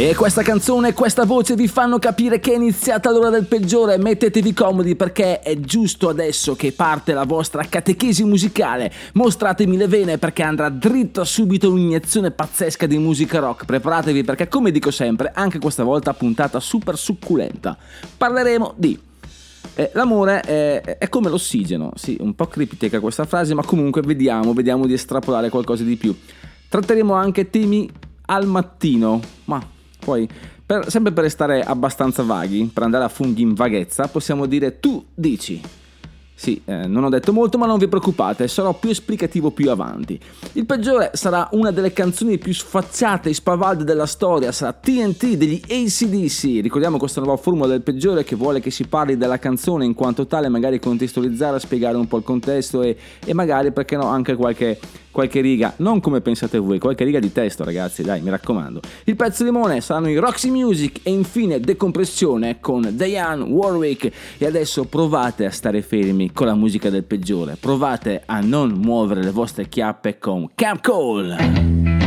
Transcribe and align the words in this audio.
E 0.00 0.14
questa 0.14 0.42
canzone 0.42 0.90
e 0.90 0.92
questa 0.92 1.24
voce 1.24 1.56
vi 1.56 1.66
fanno 1.66 1.98
capire 1.98 2.38
che 2.38 2.52
è 2.52 2.54
iniziata 2.54 3.10
l'ora 3.10 3.30
del 3.30 3.46
peggiore. 3.46 3.98
Mettetevi 3.98 4.54
comodi 4.54 4.94
perché 4.94 5.40
è 5.40 5.58
giusto 5.58 6.08
adesso 6.08 6.54
che 6.54 6.70
parte 6.70 7.12
la 7.12 7.24
vostra 7.24 7.64
catechesi 7.64 8.22
musicale. 8.22 8.92
Mostratemi 9.14 9.76
le 9.76 9.88
vene 9.88 10.16
perché 10.16 10.44
andrà 10.44 10.68
dritto 10.68 11.24
subito 11.24 11.72
un'iniezione 11.72 12.30
pazzesca 12.30 12.86
di 12.86 12.96
musica 12.96 13.40
rock. 13.40 13.64
Preparatevi 13.64 14.22
perché, 14.22 14.46
come 14.46 14.70
dico 14.70 14.92
sempre, 14.92 15.32
anche 15.34 15.58
questa 15.58 15.82
volta 15.82 16.14
puntata 16.14 16.60
super 16.60 16.96
succulenta. 16.96 17.76
Parleremo 18.16 18.74
di 18.76 18.96
eh, 19.74 19.90
l'amore 19.94 20.42
è, 20.42 20.80
è 20.98 21.08
come 21.08 21.28
l'ossigeno, 21.28 21.90
sì, 21.96 22.16
un 22.20 22.36
po' 22.36 22.46
critica 22.46 23.00
questa 23.00 23.24
frase, 23.24 23.52
ma 23.52 23.64
comunque 23.64 24.02
vediamo, 24.02 24.52
vediamo 24.52 24.86
di 24.86 24.92
estrapolare 24.92 25.48
qualcosa 25.48 25.82
di 25.82 25.96
più. 25.96 26.16
Tratteremo 26.68 27.14
anche 27.14 27.50
temi 27.50 27.90
al 28.26 28.46
mattino, 28.46 29.20
ma 29.46 29.60
poi, 30.08 30.26
per- 30.64 30.90
sempre 30.90 31.12
per 31.12 31.24
restare 31.24 31.62
abbastanza 31.62 32.22
vaghi, 32.22 32.70
per 32.72 32.82
andare 32.82 33.04
a 33.04 33.08
funghi 33.10 33.42
in 33.42 33.52
vaghezza, 33.52 34.08
possiamo 34.08 34.46
dire 34.46 34.80
tu 34.80 35.04
dici. 35.14 35.60
Sì, 36.34 36.62
eh, 36.64 36.86
non 36.86 37.02
ho 37.02 37.08
detto 37.08 37.32
molto, 37.32 37.58
ma 37.58 37.66
non 37.66 37.78
vi 37.78 37.88
preoccupate, 37.88 38.46
sarò 38.46 38.72
più 38.72 38.88
esplicativo 38.88 39.50
più 39.50 39.70
avanti. 39.70 40.18
Il 40.52 40.66
peggiore 40.66 41.10
sarà 41.14 41.48
una 41.50 41.72
delle 41.72 41.92
canzoni 41.92 42.38
più 42.38 42.54
sfacciate 42.54 43.28
e 43.28 43.34
spavalde 43.34 43.82
della 43.82 44.06
storia, 44.06 44.52
sarà 44.52 44.72
TNT 44.72 45.34
degli 45.34 45.60
ACDC. 45.68 46.62
Ricordiamo 46.62 46.96
questa 46.96 47.20
nuova 47.20 47.36
formula 47.36 47.66
del 47.66 47.82
peggiore 47.82 48.22
che 48.22 48.36
vuole 48.36 48.60
che 48.60 48.70
si 48.70 48.86
parli 48.86 49.16
della 49.16 49.38
canzone 49.40 49.84
in 49.84 49.94
quanto 49.94 50.28
tale, 50.28 50.48
magari 50.48 50.78
contestualizzare, 50.78 51.58
spiegare 51.58 51.96
un 51.96 52.06
po' 52.06 52.18
il 52.18 52.22
contesto 52.22 52.82
e, 52.82 52.96
e 53.26 53.34
magari, 53.34 53.72
perché 53.72 53.96
no, 53.96 54.06
anche 54.06 54.36
qualche, 54.36 54.78
qualche 55.10 55.40
riga, 55.40 55.74
non 55.78 56.00
come 56.00 56.20
pensate 56.20 56.58
voi, 56.58 56.78
qualche 56.78 57.04
riga 57.04 57.18
di 57.18 57.32
testo, 57.32 57.64
ragazzi, 57.64 58.02
dai, 58.02 58.20
mi 58.20 58.30
raccomando. 58.30 58.80
Il 59.04 59.16
pezzo 59.16 59.44
limone 59.44 59.80
saranno 59.80 60.08
i 60.08 60.16
Roxy 60.16 60.50
Music 60.50 61.00
e 61.02 61.10
infine 61.10 61.60
Decompressione 61.60 62.60
con 62.60 62.88
Diane 62.92 63.42
Warwick. 63.42 64.12
E 64.38 64.46
adesso 64.46 64.84
provate 64.84 65.44
a 65.44 65.50
stare 65.50 65.82
fermi 65.82 66.32
con 66.32 66.46
la 66.46 66.54
musica 66.54 66.90
del 66.90 67.04
peggiore, 67.04 67.56
provate 67.58 68.22
a 68.24 68.40
non 68.40 68.70
muovere 68.70 69.22
le 69.22 69.30
vostre 69.30 69.68
chiappe 69.68 70.18
con 70.18 70.48
Camp 70.54 70.82
Cole. 70.82 71.97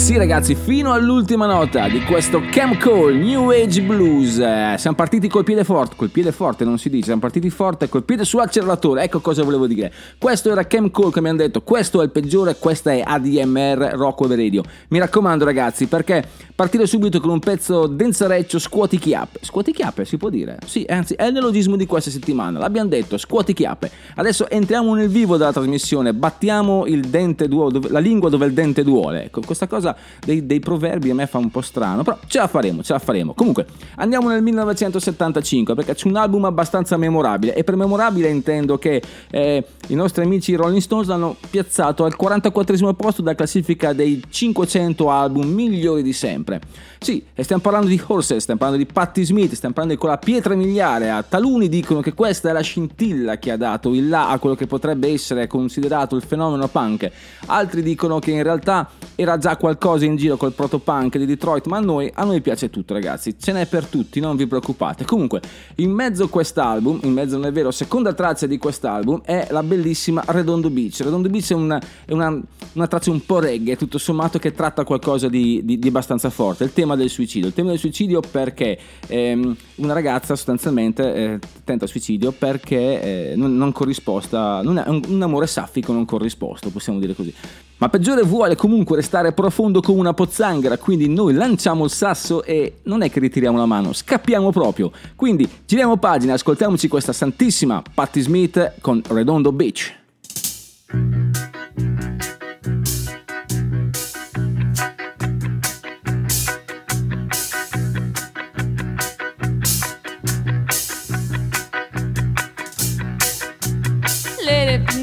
Sì 0.00 0.16
ragazzi, 0.16 0.54
fino 0.54 0.94
all'ultima 0.94 1.44
nota 1.44 1.86
di 1.86 2.00
questo 2.00 2.40
Cam 2.50 2.78
Cole 2.78 3.18
New 3.18 3.50
Age 3.50 3.82
Blues. 3.82 4.36
Siamo 4.76 4.96
partiti 4.96 5.28
col 5.28 5.44
piede 5.44 5.62
forte, 5.62 5.94
col 5.94 6.08
piede 6.08 6.32
forte 6.32 6.64
non 6.64 6.78
si 6.78 6.88
dice, 6.88 7.04
siamo 7.04 7.20
partiti 7.20 7.50
forte 7.50 7.86
col 7.90 8.02
piede 8.02 8.24
sull'acceleratore. 8.24 9.02
Ecco 9.02 9.20
cosa 9.20 9.44
volevo 9.44 9.66
dire. 9.66 9.92
Questo 10.18 10.50
era 10.50 10.66
Cam 10.66 10.90
Cole 10.90 11.12
che 11.12 11.20
mi 11.20 11.28
hanno 11.28 11.36
detto, 11.36 11.60
questo 11.60 12.00
è 12.00 12.04
il 12.04 12.10
peggiore, 12.10 12.56
questa 12.58 12.92
è 12.92 13.02
ADMR 13.04 13.92
Rock 13.92 14.22
Over 14.22 14.38
Radio. 14.38 14.62
Mi 14.88 14.98
raccomando 14.98 15.44
ragazzi, 15.44 15.86
perché 15.86 16.26
partire 16.54 16.86
subito 16.86 17.20
con 17.20 17.30
un 17.30 17.38
pezzo 17.38 17.86
densareccio 17.86 18.58
scuoti 18.58 18.98
chiappe. 18.98 19.40
Scuoti 19.42 19.70
chiappe 19.72 20.06
si 20.06 20.16
può 20.16 20.30
dire? 20.30 20.56
Sì, 20.64 20.84
anzi 20.88 21.12
è 21.12 21.26
il 21.26 21.34
neologismo 21.34 21.76
di 21.76 21.84
questa 21.84 22.10
settimana. 22.10 22.58
L'abbiamo 22.58 22.88
detto, 22.88 23.18
scuoti 23.18 23.52
chiappe. 23.52 23.90
Adesso 24.14 24.48
entriamo 24.48 24.94
nel 24.94 25.08
vivo 25.08 25.36
della 25.36 25.52
trasmissione, 25.52 26.14
battiamo 26.14 26.86
il 26.86 27.02
dente 27.02 27.48
duole, 27.48 27.80
la 27.88 27.98
lingua 27.98 28.30
dove 28.30 28.46
il 28.46 28.54
dente 28.54 28.82
duole. 28.82 29.24
Ecco, 29.24 29.42
questa 29.44 29.66
cosa 29.66 29.88
dei, 30.24 30.46
dei, 30.46 30.60
proverbi 30.60 31.10
a 31.10 31.14
me 31.14 31.26
fa 31.26 31.38
un 31.38 31.50
po' 31.50 31.60
strano, 31.60 32.02
però 32.02 32.18
ce 32.26 32.38
la 32.38 32.46
faremo, 32.46 32.82
ce 32.82 32.92
la 32.92 32.98
faremo. 32.98 33.34
Comunque, 33.34 33.66
andiamo 33.96 34.28
nel 34.28 34.42
1975 34.42 35.74
perché 35.74 35.94
c'è 35.94 36.08
un 36.08 36.16
album 36.16 36.44
abbastanza 36.44 36.96
memorabile 36.96 37.54
e 37.54 37.64
per 37.64 37.76
memorabile 37.76 38.28
intendo 38.28 38.78
che 38.78 39.02
eh, 39.30 39.64
i 39.88 39.94
nostri 39.94 40.22
amici 40.22 40.54
Rolling 40.54 40.80
Stones 40.80 41.08
l'hanno 41.08 41.36
piazzato 41.50 42.04
al 42.04 42.16
44 42.16 42.94
posto 42.94 43.22
della 43.22 43.34
classifica 43.34 43.92
dei 43.92 44.22
500 44.28 45.10
album 45.10 45.48
migliori 45.48 46.02
di 46.02 46.12
sempre. 46.12 46.60
Sì, 47.02 47.24
e 47.34 47.44
stiamo 47.44 47.62
parlando 47.62 47.88
di 47.88 47.98
Horses, 48.06 48.42
stiamo 48.42 48.60
parlando 48.60 48.84
di 48.84 48.92
Patti 48.92 49.24
Smith, 49.24 49.54
stiamo 49.54 49.72
parlando 49.72 49.98
di 49.98 49.98
quella 49.98 50.18
pietra 50.18 50.54
miliare. 50.54 51.24
Taluni 51.30 51.70
dicono 51.70 52.02
che 52.02 52.12
questa 52.12 52.50
è 52.50 52.52
la 52.52 52.60
scintilla 52.60 53.38
che 53.38 53.50
ha 53.50 53.56
dato 53.56 53.94
il 53.94 54.06
là 54.06 54.28
a 54.28 54.38
quello 54.38 54.54
che 54.54 54.66
potrebbe 54.66 55.08
essere 55.08 55.46
considerato 55.46 56.14
il 56.14 56.20
fenomeno 56.20 56.68
punk. 56.68 57.10
Altri 57.46 57.82
dicono 57.82 58.18
che 58.18 58.32
in 58.32 58.42
realtà 58.42 58.86
era 59.14 59.38
già 59.38 59.56
qualcosa 59.56 60.04
in 60.04 60.16
giro 60.16 60.36
col 60.36 60.52
proto-punk 60.52 61.16
di 61.16 61.24
Detroit, 61.24 61.66
ma 61.68 61.78
a 61.78 61.80
noi, 61.80 62.10
a 62.12 62.22
noi 62.24 62.42
piace 62.42 62.68
tutto 62.68 62.92
ragazzi, 62.92 63.34
ce 63.40 63.52
n'è 63.52 63.64
per 63.64 63.86
tutti, 63.86 64.20
non 64.20 64.36
vi 64.36 64.46
preoccupate. 64.46 65.06
Comunque, 65.06 65.40
in 65.76 65.92
mezzo 65.92 66.24
a 66.24 66.28
quest'album, 66.28 67.00
in 67.04 67.14
mezzo 67.14 67.38
non 67.38 67.46
è 67.46 67.52
vero, 67.52 67.70
seconda 67.70 68.12
traccia 68.12 68.44
di 68.44 68.58
quest'album 68.58 69.22
è 69.24 69.48
la 69.48 69.62
bellissima 69.62 70.22
Redondo 70.26 70.68
Beach. 70.68 71.00
Redondo 71.00 71.30
Beach 71.30 71.50
è 71.50 71.54
una, 71.54 71.80
è 72.04 72.12
una, 72.12 72.38
una 72.74 72.86
traccia 72.86 73.10
un 73.10 73.24
po' 73.24 73.38
reggae, 73.38 73.78
tutto 73.78 73.96
sommato, 73.96 74.38
che 74.38 74.52
tratta 74.52 74.84
qualcosa 74.84 75.30
di, 75.30 75.62
di, 75.64 75.78
di 75.78 75.88
abbastanza 75.88 76.28
forte. 76.28 76.64
Il 76.64 76.74
tema 76.74 76.88
tema 76.90 76.96
del 76.96 77.10
suicidio. 77.10 77.48
Il 77.48 77.54
tema 77.54 77.70
del 77.70 77.78
suicidio 77.78 78.20
perché 78.20 78.78
ehm, 79.06 79.56
una 79.76 79.92
ragazza 79.92 80.34
sostanzialmente 80.34 81.14
eh, 81.14 81.38
tenta 81.64 81.86
suicidio 81.86 82.32
perché 82.32 83.30
eh, 83.30 83.36
non, 83.36 83.56
non 83.56 83.72
corrisposta, 83.72 84.62
non 84.62 84.78
è 84.78 84.88
un, 84.88 85.02
un 85.06 85.22
amore 85.22 85.46
saffico 85.46 85.92
non 85.92 86.04
corrisposto, 86.04 86.70
possiamo 86.70 86.98
dire 86.98 87.14
così. 87.14 87.32
Ma 87.78 87.88
peggiore 87.88 88.22
vuole 88.22 88.56
comunque 88.56 88.96
restare 88.96 89.32
profondo 89.32 89.80
come 89.80 90.00
una 90.00 90.12
pozzanghera, 90.12 90.76
quindi 90.76 91.08
noi 91.08 91.32
lanciamo 91.32 91.84
il 91.84 91.90
sasso 91.90 92.42
e 92.44 92.80
non 92.84 93.02
è 93.02 93.10
che 93.10 93.20
ritiriamo 93.20 93.56
la 93.56 93.66
mano, 93.66 93.92
scappiamo 93.92 94.50
proprio. 94.50 94.90
Quindi 95.16 95.48
giriamo 95.64 95.96
pagina, 95.96 96.34
ascoltiamoci 96.34 96.88
questa 96.88 97.12
santissima 97.12 97.82
Patti 97.94 98.20
Smith 98.20 98.74
con 98.80 99.00
Redondo 99.08 99.52
Beach. 99.52 99.98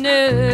dinner. 0.07 0.46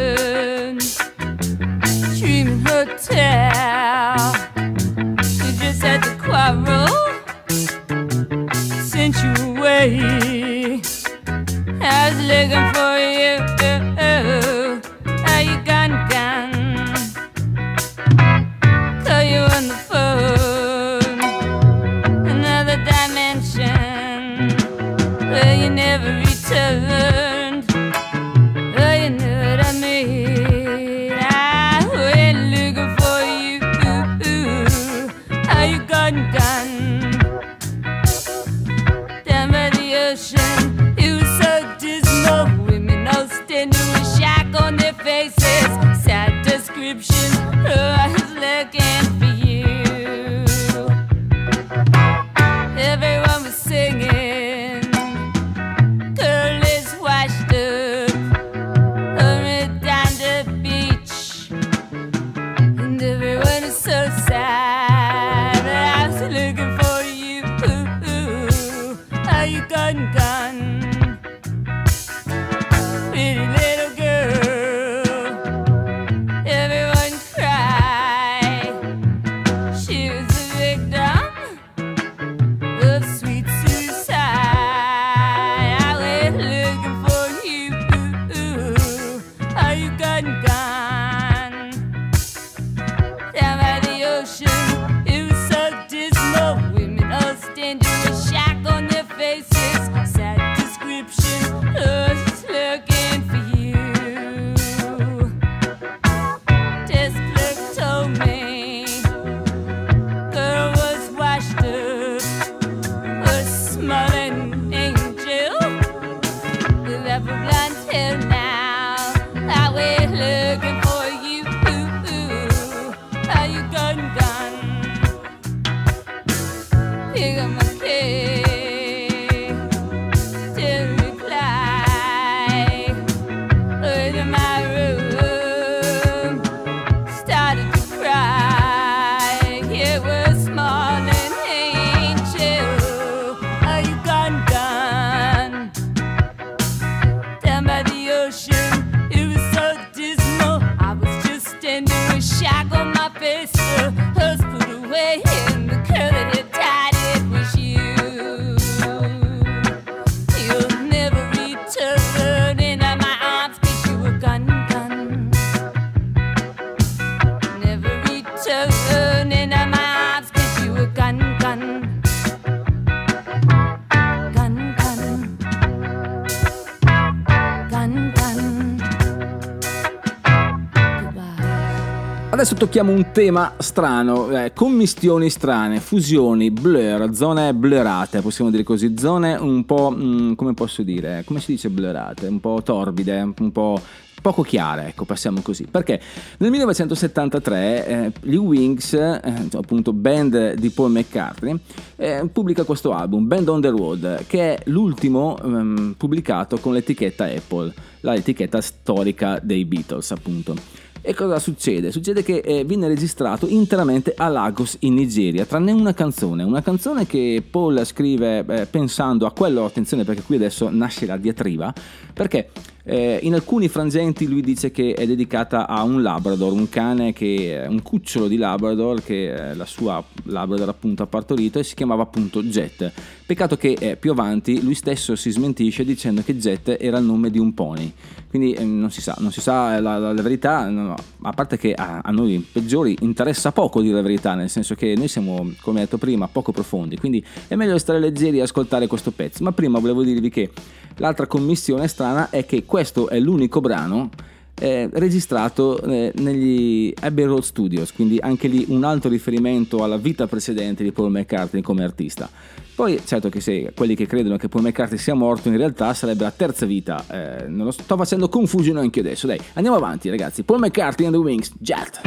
Tocchiamo 182.63 182.93
un 182.93 183.11
tema 183.11 183.55
strano, 183.57 184.29
eh, 184.29 184.53
commistioni 184.53 185.29
strane, 185.29 185.81
fusioni, 185.81 186.49
blur, 186.49 187.13
zone 187.13 187.53
blurate, 187.53 188.21
possiamo 188.21 188.49
dire 188.49 188.63
così, 188.63 188.97
zone 188.97 189.35
un 189.35 189.65
po', 189.65 189.93
mm, 189.93 190.35
come 190.35 190.53
posso 190.53 190.81
dire, 190.81 191.23
come 191.25 191.41
si 191.41 191.51
dice 191.51 191.69
blurate, 191.69 192.27
un 192.27 192.39
po' 192.39 192.61
torbide, 192.63 193.33
un 193.37 193.51
po' 193.51 193.77
poco 194.21 194.43
chiare, 194.43 194.87
ecco, 194.87 195.03
passiamo 195.03 195.41
così. 195.41 195.67
Perché 195.69 195.99
nel 196.37 196.51
1973 196.51 197.85
eh, 197.85 198.11
gli 198.21 198.35
Wings, 198.35 198.93
eh, 198.93 199.21
appunto 199.51 199.91
band 199.91 200.53
di 200.53 200.69
Paul 200.69 200.91
McCartney, 200.91 201.59
eh, 201.97 202.29
pubblica 202.31 202.63
questo 202.63 202.93
album, 202.93 203.27
Band 203.27 203.49
on 203.49 203.59
the 203.59 203.69
Road, 203.71 204.25
che 204.25 204.55
è 204.55 204.61
l'ultimo 204.67 205.37
ehm, 205.37 205.95
pubblicato 205.97 206.57
con 206.59 206.71
l'etichetta 206.71 207.25
Apple, 207.25 207.73
la 207.99 208.15
etichetta 208.15 208.61
storica 208.61 209.37
dei 209.43 209.65
Beatles, 209.65 210.11
appunto. 210.11 210.82
E 211.05 211.13
cosa 211.13 211.37
succede? 211.37 211.91
Succede 211.91 212.23
che 212.23 212.37
eh, 212.37 212.63
viene 212.63 212.87
registrato 212.87 213.45
interamente 213.45 214.13
a 214.15 214.29
Lagos 214.29 214.77
in 214.79 214.93
Nigeria, 214.93 215.45
tranne 215.45 215.73
una 215.73 215.93
canzone, 215.93 216.43
una 216.43 216.61
canzone 216.61 217.05
che 217.05 217.43
Paul 217.47 217.85
scrive 217.85 218.45
eh, 218.47 218.65
pensando 218.67 219.25
a 219.25 219.33
quello, 219.33 219.65
attenzione 219.65 220.05
perché 220.05 220.21
qui 220.21 220.37
adesso 220.37 220.69
nasce 220.71 221.05
la 221.05 221.17
diatriba, 221.17 221.73
perché 222.13 222.51
eh, 222.85 223.19
in 223.23 223.33
alcuni 223.33 223.69
frangenti 223.69 224.27
lui 224.27 224.41
dice 224.41 224.69
che 224.69 224.93
è 224.93 225.05
dedicata 225.07 225.67
a 225.67 225.83
un 225.83 226.01
Labrador, 226.01 226.51
un 226.51 226.67
cane 226.67 227.13
che 227.13 227.65
un 227.67 227.81
cucciolo 227.81 228.27
di 228.27 228.35
Labrador 228.35 229.01
che 229.01 229.33
eh, 229.33 229.55
la 229.55 229.65
sua 229.65 230.03
Labrador 230.23 230.67
appunto 230.67 231.03
ha 231.03 231.07
partorito 231.07 231.59
e 231.59 231.63
si 231.63 231.75
chiamava 231.75 232.03
appunto 232.03 232.43
Jet. 232.43 232.91
Peccato 233.25 233.55
che 233.55 233.77
eh, 233.79 233.95
più 233.95 234.11
avanti 234.11 234.61
lui 234.61 234.73
stesso 234.73 235.15
si 235.15 235.31
smentisce 235.31 235.85
dicendo 235.85 236.21
che 236.23 236.35
Jet 236.35 236.75
era 236.79 236.97
il 236.97 237.05
nome 237.05 237.29
di 237.29 237.39
un 237.39 237.53
pony. 237.53 237.93
Quindi 238.27 238.51
eh, 238.53 238.65
non 238.65 238.91
si 238.91 238.99
sa, 238.99 239.15
non 239.19 239.31
si 239.31 239.39
sa 239.39 239.79
la, 239.79 239.97
la, 239.97 240.11
la 240.11 240.21
verità, 240.21 240.67
no. 240.67 240.95
a 241.21 241.31
parte 241.31 241.57
che 241.57 241.73
a, 241.73 242.01
a, 242.03 242.11
noi 242.11 242.45
peggiori 242.51 242.97
interessa 243.01 243.51
poco 243.51 243.79
dire 243.79 243.93
la 243.93 244.01
verità, 244.01 244.33
nel 244.33 244.49
senso 244.49 244.75
che 244.75 244.95
noi 244.97 245.07
siamo, 245.07 245.51
come 245.61 245.81
detto 245.81 245.97
prima, 245.97 246.27
poco 246.27 246.51
profondi, 246.51 246.97
quindi 246.97 247.23
è 247.47 247.55
meglio 247.55 247.77
stare 247.77 247.99
leggeri 247.99 248.39
e 248.39 248.41
ascoltare 248.41 248.87
questo 248.87 249.11
pezzo. 249.11 249.43
Ma 249.43 249.51
prima 249.51 249.79
volevo 249.79 250.03
dirvi 250.03 250.29
che 250.29 250.49
l'altra 250.97 251.27
commissione 251.27 251.87
strana 251.87 252.29
è 252.29 252.45
che 252.45 252.65
questo 252.73 253.07
è 253.07 253.19
l'unico 253.19 253.61
brano 253.61 254.09
eh, 254.55 254.89
registrato 254.93 255.79
eh, 255.83 256.11
negli 256.15 256.91
Abbey 257.01 257.25
Road 257.25 257.43
Studios, 257.43 257.93
quindi 257.93 258.17
anche 258.19 258.47
lì 258.47 258.65
un 258.69 258.83
altro 258.83 259.11
riferimento 259.11 259.83
alla 259.83 259.97
vita 259.97 260.25
precedente 260.25 260.81
di 260.81 260.91
Paul 260.91 261.11
McCartney 261.11 261.61
come 261.61 261.83
artista. 261.83 262.27
Poi, 262.73 262.99
certo 263.05 263.29
che 263.29 263.41
se 263.41 263.73
quelli 263.75 263.93
che 263.93 264.07
credono 264.07 264.37
che 264.37 264.49
Paul 264.49 264.63
McCartney 264.63 264.97
sia 264.97 265.13
morto, 265.13 265.49
in 265.49 265.57
realtà 265.57 265.93
sarebbe 265.93 266.23
la 266.23 266.31
terza 266.31 266.65
vita. 266.65 267.05
Eh, 267.11 267.47
non 267.47 267.65
lo 267.65 267.71
sto 267.71 267.95
facendo 267.95 268.27
confusione 268.27 268.79
anche 268.79 269.01
adesso. 269.01 269.27
Dai, 269.27 269.39
andiamo 269.53 269.77
avanti, 269.77 270.09
ragazzi. 270.09 270.41
Paul 270.41 270.61
McCartney 270.61 271.05
and 271.05 271.15
the 271.15 271.21
Wings, 271.21 271.51
Jet. 271.59 272.01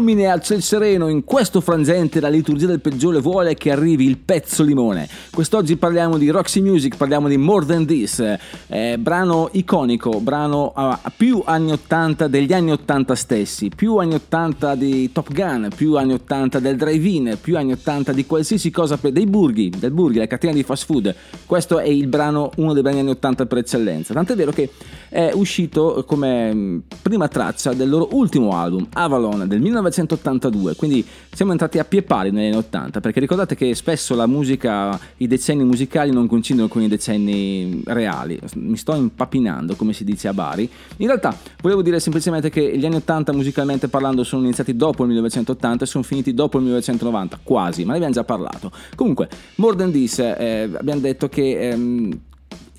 Fulmine 0.00 0.28
al 0.28 0.40
ciel 0.40 0.62
sereno, 0.62 1.08
in 1.08 1.24
questo 1.24 1.60
frangente 1.60 2.20
la 2.20 2.30
liturgia 2.30 2.66
del 2.66 2.80
peggiore 2.80 3.20
vuole 3.20 3.54
che 3.54 3.70
arrivi 3.70 4.06
il 4.06 4.16
pezzo 4.16 4.62
limone. 4.62 5.06
Quest'oggi 5.32 5.76
parliamo 5.76 6.18
di 6.18 6.28
Roxy 6.28 6.60
Music, 6.60 6.96
parliamo 6.96 7.28
di 7.28 7.36
More 7.36 7.64
Than 7.64 7.86
This, 7.86 8.18
eh, 8.66 8.98
brano 8.98 9.48
iconico, 9.52 10.18
brano 10.18 10.72
a 10.74 11.00
più 11.16 11.40
anni 11.44 11.70
80 11.70 12.26
degli 12.26 12.52
anni 12.52 12.72
80 12.72 13.14
stessi, 13.14 13.70
più 13.74 13.96
anni 13.98 14.14
80 14.14 14.74
di 14.74 15.12
Top 15.12 15.32
Gun, 15.32 15.68
più 15.74 15.94
anni 15.94 16.14
80 16.14 16.58
del 16.58 16.76
drive-in, 16.76 17.38
più 17.40 17.56
anni 17.56 17.70
80 17.72 18.12
di 18.12 18.26
qualsiasi 18.26 18.72
cosa 18.72 18.98
per 18.98 19.12
dei 19.12 19.26
burghi, 19.26 19.70
del 19.70 19.92
burghi, 19.92 20.18
la 20.18 20.26
catena 20.26 20.52
di 20.52 20.64
fast 20.64 20.84
food. 20.84 21.14
Questo 21.46 21.78
è 21.78 21.86
il 21.86 22.08
brano, 22.08 22.50
uno 22.56 22.72
dei 22.72 22.82
brani 22.82 22.98
anni 22.98 23.10
80 23.10 23.46
per 23.46 23.58
eccellenza. 23.58 24.12
Tant'è 24.12 24.34
vero 24.34 24.50
che 24.50 24.68
è 25.08 25.30
uscito 25.32 26.04
come 26.06 26.52
mm, 26.52 26.78
prima 27.02 27.28
traccia 27.28 27.72
del 27.72 27.88
loro 27.88 28.08
ultimo 28.12 28.56
album, 28.56 28.88
Avalon 28.92 29.46
del 29.46 29.60
1982, 29.60 30.74
quindi 30.74 31.06
siamo 31.32 31.52
entrati 31.52 31.78
a 31.78 31.84
pie 31.84 32.02
pari 32.02 32.32
negli 32.32 32.46
anni 32.46 32.56
80, 32.56 33.00
perché 33.00 33.20
ricordate 33.20 33.54
che 33.54 33.74
spesso 33.74 34.16
la 34.16 34.26
musica, 34.26 34.98
i 35.20 35.26
decenni 35.26 35.64
musicali 35.64 36.10
non 36.10 36.26
coincidono 36.26 36.68
con 36.68 36.80
i 36.82 36.88
decenni 36.88 37.82
reali, 37.84 38.38
mi 38.54 38.76
sto 38.76 38.94
impapinando 38.94 39.76
come 39.76 39.92
si 39.92 40.02
dice 40.02 40.28
a 40.28 40.32
Bari, 40.32 40.68
in 40.98 41.06
realtà 41.06 41.36
volevo 41.60 41.82
dire 41.82 42.00
semplicemente 42.00 42.48
che 42.48 42.76
gli 42.76 42.86
anni 42.86 42.96
80 42.96 43.32
musicalmente 43.32 43.88
parlando 43.88 44.24
sono 44.24 44.44
iniziati 44.44 44.74
dopo 44.76 45.02
il 45.02 45.08
1980 45.08 45.84
e 45.84 45.86
sono 45.86 46.04
finiti 46.04 46.32
dopo 46.32 46.56
il 46.56 46.64
1990, 46.64 47.40
quasi, 47.42 47.84
ma 47.84 47.90
ne 47.90 47.96
abbiamo 47.96 48.14
già 48.14 48.24
parlato. 48.24 48.72
Comunque, 48.94 49.28
More 49.56 49.76
Than 49.76 49.92
This, 49.92 50.20
eh, 50.20 50.70
abbiamo 50.72 51.00
detto 51.00 51.28
che 51.28 51.68
ehm, 51.68 52.18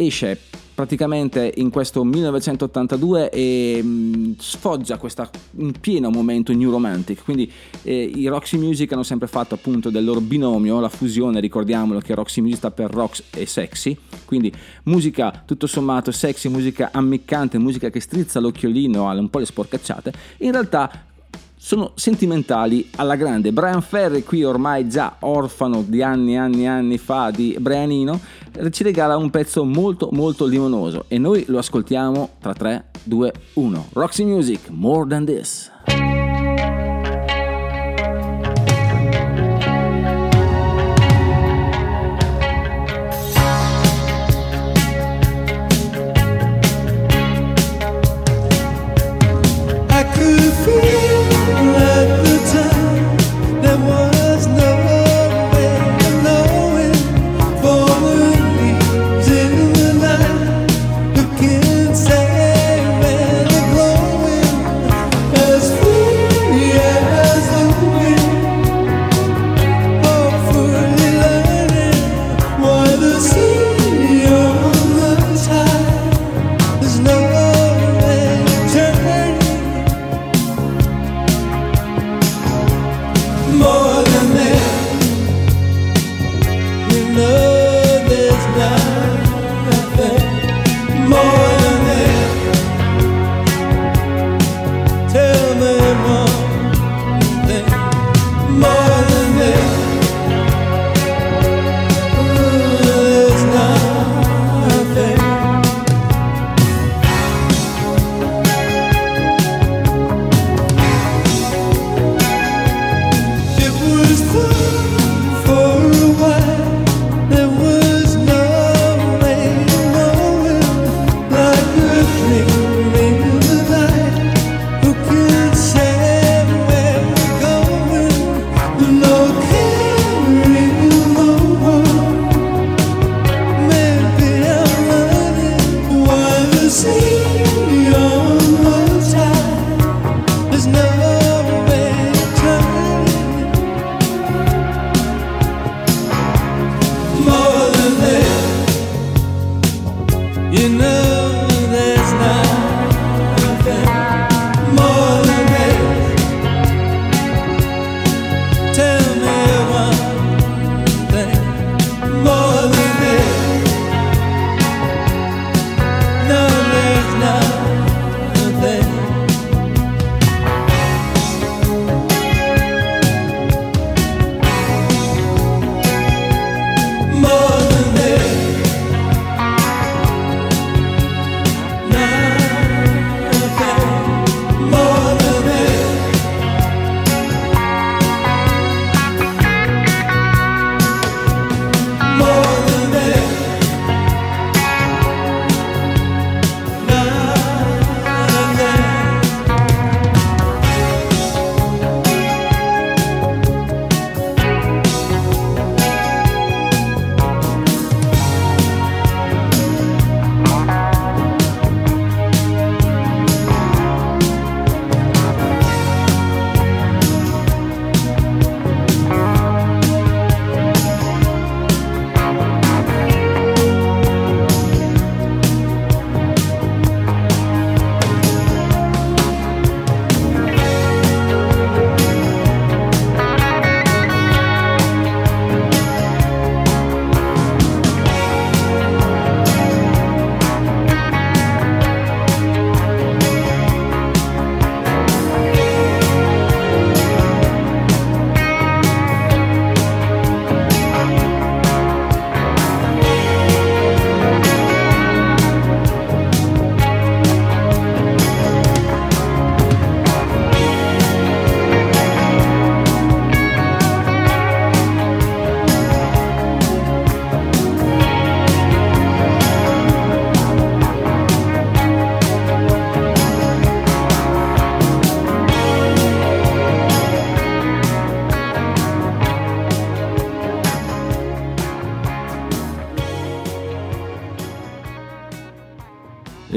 esce 0.05 0.37
praticamente 0.73 1.53
in 1.57 1.69
questo 1.69 2.03
1982 2.03 3.29
e 3.29 3.83
mh, 3.83 4.35
sfoggia 4.39 4.97
questa, 4.97 5.29
in 5.57 5.73
pieno 5.79 6.09
momento 6.09 6.53
New 6.53 6.71
Romantic, 6.71 7.23
quindi 7.23 7.51
eh, 7.83 8.11
i 8.15 8.25
Roxy 8.27 8.57
Music 8.57 8.91
hanno 8.91 9.03
sempre 9.03 9.27
fatto 9.27 9.53
appunto 9.53 9.91
del 9.91 10.03
loro 10.03 10.21
binomio, 10.21 10.79
la 10.79 10.89
fusione, 10.89 11.39
ricordiamolo 11.39 11.99
che 11.99 12.15
Roxy 12.15 12.41
Music 12.41 12.57
sta 12.57 12.71
per 12.71 12.89
Rox 12.89 13.23
e 13.31 13.45
Sexy, 13.45 13.95
quindi 14.25 14.51
musica 14.83 15.43
tutto 15.45 15.67
sommato 15.67 16.11
sexy, 16.11 16.49
musica 16.49 16.89
ammiccante, 16.91 17.59
musica 17.59 17.89
che 17.89 17.99
strizza 17.99 18.39
l'occhiolino 18.39 19.07
alle 19.07 19.19
un 19.19 19.29
po' 19.29 19.39
le 19.39 19.45
sporcacciate, 19.45 20.13
in 20.39 20.51
realtà 20.51 21.10
sono 21.63 21.91
sentimentali 21.93 22.89
alla 22.95 23.15
grande. 23.15 23.53
Brian 23.53 23.83
Ferry, 23.83 24.23
qui 24.23 24.43
ormai 24.43 24.89
già 24.89 25.17
orfano 25.19 25.83
di 25.85 26.01
anni 26.01 26.33
e 26.33 26.37
anni 26.37 26.63
e 26.63 26.67
anni 26.67 26.97
fa 26.97 27.29
di 27.29 27.55
Brianino, 27.59 28.19
ci 28.71 28.81
regala 28.81 29.15
un 29.15 29.29
pezzo 29.29 29.63
molto 29.63 30.09
molto 30.11 30.47
limonoso 30.47 31.05
e 31.07 31.19
noi 31.19 31.45
lo 31.47 31.59
ascoltiamo 31.59 32.31
tra 32.39 32.53
3, 32.53 32.85
2, 33.03 33.33
1. 33.53 33.87
Roxy 33.93 34.23
Music, 34.23 34.69
More 34.69 35.07
Than 35.07 35.23
This. 35.23 35.70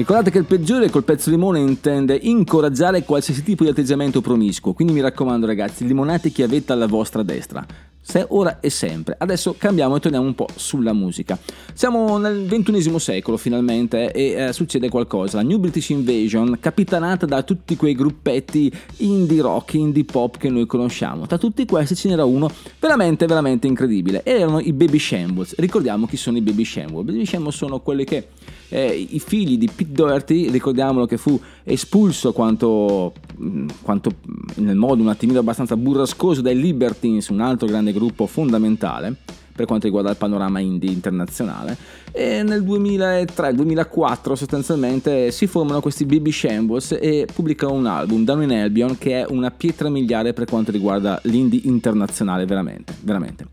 Ricordate 0.05 0.31
che 0.31 0.37
il 0.37 0.45
peggiore 0.45 0.90
col 0.90 1.03
pezzo 1.03 1.31
limone 1.31 1.61
intende 1.61 2.14
incoraggiare 2.14 3.05
qualsiasi 3.05 3.43
tipo 3.43 3.64
di 3.64 3.71
atteggiamento 3.71 4.21
promiscuo, 4.21 4.75
quindi 4.75 4.93
mi 4.93 5.01
raccomando 5.01 5.47
ragazzi, 5.47 5.87
limonate 5.87 6.29
chi 6.29 6.43
avete 6.43 6.73
alla 6.73 6.87
vostra 6.87 7.23
destra. 7.23 7.64
Se 8.03 8.27
ora 8.29 8.61
e 8.61 8.69
sempre. 8.69 9.14
Adesso 9.17 9.55
cambiamo 9.57 9.97
e 9.97 10.01
torniamo 10.01 10.27
un 10.27 10.35
po' 10.35 10.47
sulla 10.57 10.93
musica. 10.93 11.38
Siamo 11.85 12.16
nel 12.16 12.47
XXI 12.49 12.99
secolo 12.99 13.37
finalmente 13.37 14.11
e 14.11 14.31
eh, 14.31 14.53
succede 14.55 14.88
qualcosa. 14.88 15.37
La 15.37 15.42
New 15.42 15.59
British 15.59 15.90
Invasion, 15.90 16.57
capitanata 16.59 17.27
da 17.27 17.42
tutti 17.42 17.77
quei 17.77 17.92
gruppetti 17.92 18.73
indie 19.01 19.42
rock, 19.42 19.75
indie 19.75 20.03
pop 20.03 20.38
che 20.38 20.49
noi 20.49 20.64
conosciamo. 20.64 21.27
Tra 21.27 21.37
tutti 21.37 21.66
questi 21.66 21.94
ce 21.94 22.09
n'era 22.09 22.25
uno 22.25 22.49
veramente, 22.81 23.27
veramente 23.27 23.66
incredibile. 23.66 24.25
Erano 24.25 24.61
i 24.61 24.73
Baby 24.73 24.99
Shambles. 24.99 25.57
Ricordiamo 25.59 26.07
chi 26.07 26.16
sono 26.16 26.38
i 26.38 26.40
Baby 26.40 26.64
Shambles. 26.64 27.03
I 27.03 27.05
Baby 27.05 27.27
Shambles 27.27 27.55
sono 27.55 27.81
quelli 27.81 28.05
che 28.05 28.29
eh, 28.70 29.07
i 29.11 29.20
figli 29.20 29.59
di 29.59 29.68
Pete 29.68 29.92
Doherty, 29.92 30.49
ricordiamolo 30.49 31.05
che 31.05 31.18
fu 31.18 31.38
espulso 31.64 32.33
quanto, 32.33 33.12
mh, 33.37 33.66
quanto 33.83 34.11
nel 34.55 34.77
modo 34.77 35.03
un 35.03 35.09
attimino 35.09 35.40
abbastanza 35.40 35.77
burrascoso 35.77 36.40
dai 36.40 36.59
Libertines, 36.59 37.29
un 37.29 37.42
altro 37.42 37.66
grande 37.66 37.92
gruppo 37.92 38.27
fondamentale 38.27 39.16
per 39.55 39.67
quanto 39.67 39.87
riguarda 39.87 40.11
il 40.11 40.17
panorama 40.17 40.59
indie 40.59 40.90
internazionale 40.90 41.77
e 42.11 42.43
nel 42.43 42.62
2003-2004 42.62 44.33
sostanzialmente 44.35 45.31
si 45.31 45.47
formano 45.47 45.81
questi 45.81 46.05
BB 46.05 46.29
Shambles 46.29 46.97
e 47.01 47.27
pubblicano 47.33 47.73
un 47.73 47.87
album, 47.87 48.25
Down 48.25 48.43
in 48.43 48.53
Albion, 48.53 48.97
che 48.99 49.23
è 49.23 49.27
una 49.29 49.51
pietra 49.51 49.88
miliare 49.88 50.33
per 50.33 50.47
quanto 50.47 50.71
riguarda 50.71 51.19
l'indie 51.25 51.61
internazionale 51.64 52.47
veramente, 52.47 52.95
veramente. 53.01 53.47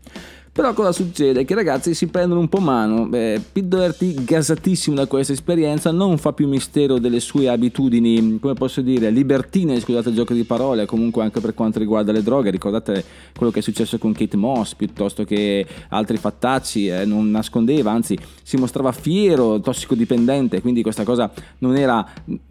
Però 0.54 0.74
cosa 0.74 0.92
succede? 0.92 1.46
Che 1.46 1.54
i 1.54 1.56
ragazzi 1.56 1.94
si 1.94 2.08
prendono 2.08 2.38
un 2.38 2.48
po' 2.50 2.58
mano. 2.58 3.06
Beh, 3.06 3.40
Pete 3.52 3.68
Doherty, 3.68 4.22
gasatissimo 4.22 4.94
da 4.94 5.06
questa 5.06 5.32
esperienza, 5.32 5.90
non 5.92 6.18
fa 6.18 6.34
più 6.34 6.46
mistero 6.46 6.98
delle 6.98 7.20
sue 7.20 7.48
abitudini, 7.48 8.38
come 8.38 8.52
posso 8.52 8.82
dire, 8.82 9.08
libertine, 9.08 9.80
scusate 9.80 10.10
il 10.10 10.14
gioco 10.14 10.34
di 10.34 10.44
parole, 10.44 10.84
comunque 10.84 11.22
anche 11.22 11.40
per 11.40 11.54
quanto 11.54 11.78
riguarda 11.78 12.12
le 12.12 12.22
droghe. 12.22 12.50
Ricordate 12.50 13.02
quello 13.34 13.50
che 13.50 13.60
è 13.60 13.62
successo 13.62 13.96
con 13.96 14.12
Kate 14.12 14.36
Moss, 14.36 14.74
piuttosto 14.74 15.24
che 15.24 15.66
altri 15.88 16.18
fattacci, 16.18 16.88
eh, 16.88 17.06
non 17.06 17.30
nascondeva, 17.30 17.90
anzi 17.90 18.18
si 18.42 18.58
mostrava 18.58 18.92
fiero, 18.92 19.58
tossicodipendente, 19.58 20.60
quindi 20.60 20.82
questa 20.82 21.04
cosa 21.04 21.32
non 21.60 21.76
era 21.76 22.06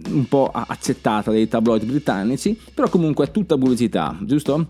un 0.07 0.27
po' 0.27 0.49
accettata 0.51 1.29
dai 1.29 1.47
tabloid 1.47 1.85
britannici, 1.85 2.59
però 2.73 2.89
comunque 2.89 3.25
è 3.25 3.31
tutta 3.31 3.55
pubblicità, 3.59 4.17
giusto? 4.21 4.69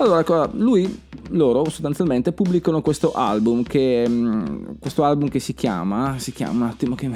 Allora, 0.00 0.24
cosa- 0.24 0.48
lui, 0.54 0.98
loro 1.32 1.64
sostanzialmente 1.64 2.32
pubblicano 2.32 2.80
questo 2.80 3.12
album 3.12 3.62
che, 3.62 4.06
mm, 4.08 4.64
questo 4.78 5.04
album 5.04 5.28
che 5.28 5.40
si 5.40 5.52
chiama, 5.52 6.18
si 6.18 6.32
chiama 6.32 6.64
un 6.64 6.70
attimo, 6.70 6.94
che, 6.94 7.10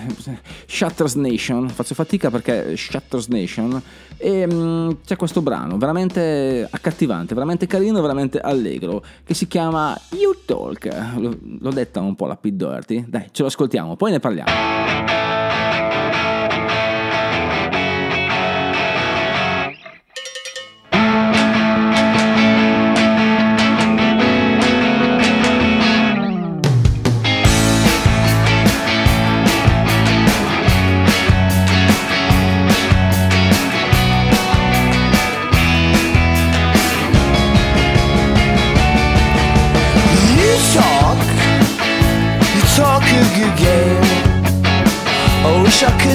Shutters 0.66 1.14
Nation, 1.14 1.66
faccio 1.70 1.94
fatica 1.94 2.30
perché 2.30 2.76
Shutters 2.76 3.28
Nation, 3.28 3.80
e 4.18 4.46
mm, 4.46 4.90
c'è 5.06 5.16
questo 5.16 5.40
brano 5.40 5.78
veramente 5.78 6.68
accattivante, 6.70 7.32
veramente 7.32 7.66
carino, 7.66 8.02
veramente 8.02 8.38
allegro, 8.38 9.02
che 9.24 9.32
si 9.32 9.48
chiama 9.48 9.98
You 10.10 10.34
Talk, 10.44 10.88
l'ho 11.16 11.72
detta 11.72 12.00
un 12.00 12.14
po' 12.14 12.26
la 12.26 12.36
Pete 12.36 12.56
Doherty, 12.56 13.04
dai, 13.08 13.28
ce 13.32 13.40
lo 13.40 13.48
ascoltiamo, 13.48 13.96
poi 13.96 14.10
ne 14.10 14.20
parliamo. 14.20 15.33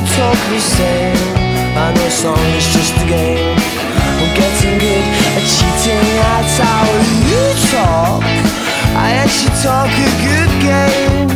Could 0.09 0.17
talk 0.17 0.37
the 0.49 0.59
same. 0.59 1.17
I 1.77 1.93
know 1.93 2.09
song 2.09 2.37
is 2.57 2.67
just 2.73 2.93
a 2.93 3.05
game. 3.07 3.57
I'm 4.19 4.31
getting 4.35 4.77
good 4.79 5.05
at 5.37 5.45
cheating. 5.45 6.07
That's 6.21 6.57
how 6.57 6.85
you 7.29 7.43
talk. 7.71 8.23
I 8.95 9.09
actually 9.21 9.55
talk 9.61 9.89
a 9.89 10.09
good 10.25 10.51
game. 10.61 11.27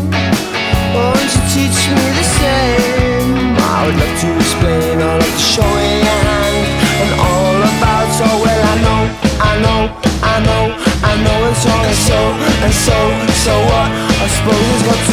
Won't 0.93 1.29
you 1.35 1.43
teach 1.53 1.79
me 1.89 2.05
the 2.17 2.27
same? 2.39 3.55
I 3.57 3.85
would 3.85 3.97
love 3.97 4.15
to 4.21 4.29
explain 4.37 5.01
all 5.01 5.17
of 5.17 5.33
the 5.37 5.43
show 5.53 5.73
in 5.89 6.05
hand 6.05 6.65
and 7.01 7.11
all 7.19 7.57
about. 7.71 8.09
Oh 8.25 8.37
well, 8.43 8.63
I 8.63 8.77
know, 8.85 9.01
I 9.41 9.53
know, 9.65 9.81
I 10.21 10.35
know, 10.47 10.63
I 11.03 11.13
know 11.23 11.37
it's 11.49 11.65
wrong 11.65 11.85
and 11.85 12.01
so 12.07 12.19
and 12.65 12.73
so, 12.73 12.97
so 13.43 13.53
what? 13.69 13.89
I 14.23 14.27
suppose 14.27 14.67
it's 14.73 14.83
got 14.87 14.99
to 15.07 15.12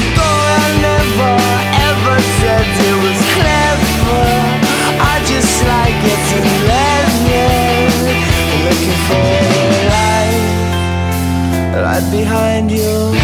behind 12.11 12.71
you. 12.71 13.15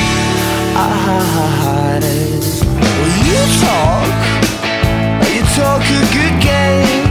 Eyes. 0.79 2.63
Well, 2.63 3.09
you 3.27 3.43
talk, 3.65 4.11
you 5.35 5.43
talk 5.59 5.83
a 5.83 6.03
good 6.15 6.37
game. 6.41 7.11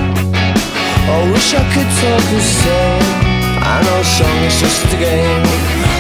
I 1.07 1.17
wish 1.31 1.53
I 1.53 1.63
could 1.73 1.91
talk 1.99 2.23
the 2.31 2.41
same. 2.41 3.03
I 3.61 3.81
know 3.85 4.01
song 4.03 4.39
is 4.47 4.55
just 4.59 4.85
a 4.85 4.97
game. 4.97 5.45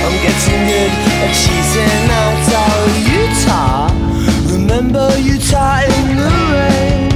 I'm 0.05 0.15
getting 0.23 0.63
good 0.71 0.93
at 1.25 1.31
cheesing 1.41 2.09
out 2.21 2.45
how 2.53 2.77
Utah. 3.19 3.89
Remember 4.53 5.07
Utah 5.17 5.81
in 5.83 6.05
the 6.15 6.31
rain. 6.53 7.11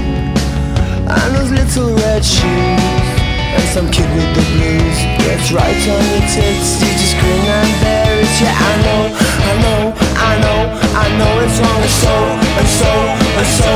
And 1.08 1.30
those 1.36 1.52
little 1.52 1.92
red 1.96 2.24
shoes. 2.26 3.19
And 3.56 3.66
some 3.74 3.90
kid 3.90 4.06
with 4.14 4.30
the 4.38 4.46
blues 4.54 4.98
gets 5.26 5.52
right 5.52 5.82
on 5.90 6.04
your 6.14 6.26
tits. 6.30 6.78
You 6.82 6.92
just 7.02 7.18
grin 7.18 7.42
and 7.42 7.74
bear 7.82 8.14
it. 8.22 8.30
Yeah, 8.38 8.54
I 8.54 8.74
know, 8.86 9.02
I 9.50 9.54
know, 9.64 9.82
I 10.30 10.34
know, 10.44 10.60
I 10.94 11.06
know 11.18 11.32
it's 11.42 11.58
wrong. 11.58 11.82
And 11.82 11.96
so, 12.02 12.14
and 12.60 12.70
so, 12.80 12.92
and 13.40 13.50
so, 13.58 13.70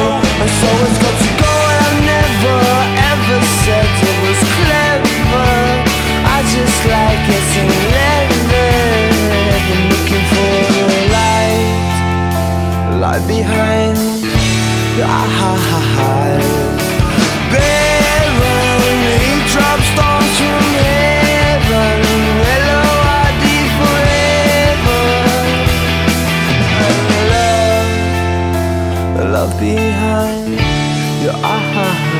and 0.43 0.51
so 0.61 0.69
it's 0.85 0.99
got 1.01 1.15
to 1.25 1.29
go. 1.41 1.53
And 1.73 1.79
I 1.83 1.93
never 2.13 2.57
ever 3.11 3.39
said 3.65 3.89
it 4.09 4.17
was 4.21 4.41
clever. 4.61 5.53
I 6.35 6.37
just 6.53 6.79
like 6.93 7.21
getting 7.29 7.71
levered. 7.97 9.13
Been 9.67 9.83
looking 9.89 10.25
for 10.29 10.53
the 10.69 10.85
light, 11.15 11.93
light 13.01 13.23
behind 13.27 13.97
ah, 13.97 14.97
your 14.97 15.07
eyes. 15.07 15.62
Behind 29.59 30.49
your 31.23 31.35
eyes. 31.35 32.12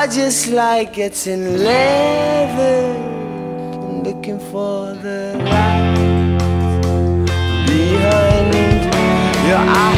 I 0.00 0.06
just 0.06 0.46
like 0.48 0.94
getting. 0.94 1.44
I'm 3.84 4.02
looking 4.02 4.40
for 4.50 4.94
the 4.94 5.36
light 5.44 5.94
behind 7.66 8.54
your 9.46 9.58
eyes. 9.58 9.89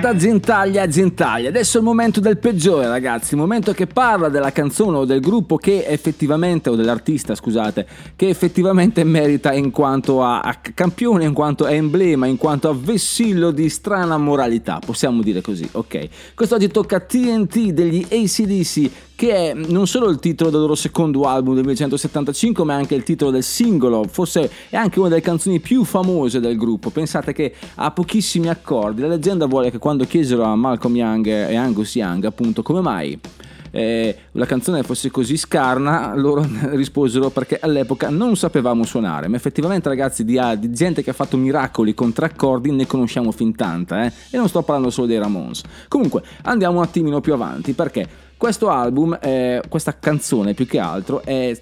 Da 0.00 0.16
Gentaglia 0.16 0.82
a 0.82 0.88
Gentaglia, 0.88 1.50
adesso 1.50 1.76
è 1.76 1.80
il 1.80 1.86
momento 1.86 2.20
del 2.20 2.38
peggiore 2.38 2.88
ragazzi, 2.88 3.34
il 3.34 3.40
momento 3.40 3.72
che 3.72 3.86
parla 3.86 4.30
della 4.30 4.50
canzone 4.50 4.96
o 4.96 5.04
del 5.04 5.20
gruppo 5.20 5.56
che 5.56 5.84
effettivamente, 5.86 6.70
o 6.70 6.74
dell'artista 6.74 7.34
scusate, 7.34 7.86
che 8.16 8.30
effettivamente 8.30 9.04
merita 9.04 9.52
in 9.52 9.70
quanto 9.70 10.22
a, 10.22 10.40
a 10.40 10.58
campione, 10.72 11.24
in 11.24 11.34
quanto 11.34 11.66
a 11.66 11.72
emblema, 11.72 12.26
in 12.26 12.38
quanto 12.38 12.70
a 12.70 12.74
vessillo 12.74 13.50
di 13.50 13.68
strana 13.68 14.16
moralità, 14.16 14.78
possiamo 14.84 15.20
dire 15.20 15.42
così, 15.42 15.68
ok. 15.70 16.08
Quest'oggi 16.34 16.68
tocca 16.68 17.00
TNT 17.00 17.70
degli 17.70 18.06
ACDC 18.10 18.90
che 19.20 19.50
è 19.50 19.52
non 19.52 19.86
solo 19.86 20.08
il 20.08 20.18
titolo 20.18 20.48
del 20.48 20.60
loro 20.60 20.74
secondo 20.74 21.24
album 21.24 21.52
del 21.52 21.64
1975, 21.64 22.64
ma 22.64 22.72
anche 22.72 22.94
il 22.94 23.02
titolo 23.02 23.30
del 23.30 23.42
singolo, 23.42 24.06
forse 24.08 24.50
è 24.70 24.76
anche 24.76 24.98
una 24.98 25.10
delle 25.10 25.20
canzoni 25.20 25.60
più 25.60 25.84
famose 25.84 26.40
del 26.40 26.56
gruppo. 26.56 26.88
Pensate 26.88 27.34
che 27.34 27.54
ha 27.74 27.90
pochissimi 27.90 28.48
accordi. 28.48 29.02
La 29.02 29.08
leggenda 29.08 29.44
vuole 29.44 29.70
che 29.70 29.76
quando 29.76 30.06
chiesero 30.06 30.44
a 30.44 30.56
Malcolm 30.56 30.96
Young 30.96 31.26
e 31.26 31.54
Angus 31.54 31.96
Young, 31.96 32.24
appunto, 32.24 32.62
come 32.62 32.80
mai 32.80 33.20
eh, 33.72 34.16
la 34.32 34.46
canzone 34.46 34.82
fosse 34.84 35.10
così 35.10 35.36
scarna, 35.36 36.14
loro 36.14 36.46
risposero 36.72 37.28
perché 37.28 37.58
all'epoca 37.60 38.08
non 38.08 38.36
sapevamo 38.36 38.84
suonare, 38.84 39.28
ma 39.28 39.36
effettivamente 39.36 39.90
ragazzi 39.90 40.24
di, 40.24 40.40
di 40.58 40.72
gente 40.72 41.02
che 41.02 41.10
ha 41.10 41.12
fatto 41.12 41.36
miracoli 41.36 41.92
con 41.92 42.14
tre 42.14 42.24
accordi 42.24 42.70
ne 42.72 42.86
conosciamo 42.86 43.32
fin 43.32 43.54
tanta, 43.54 44.06
eh? 44.06 44.12
e 44.30 44.38
non 44.38 44.48
sto 44.48 44.62
parlando 44.62 44.88
solo 44.88 45.06
dei 45.06 45.18
Ramones. 45.18 45.60
Comunque 45.88 46.22
andiamo 46.44 46.78
un 46.78 46.84
attimino 46.84 47.20
più 47.20 47.34
avanti 47.34 47.74
perché 47.74 48.28
questo 48.40 48.70
album, 48.70 49.18
eh, 49.20 49.60
questa 49.68 49.98
canzone 49.98 50.54
più 50.54 50.66
che 50.66 50.78
altro, 50.78 51.20
è 51.22 51.54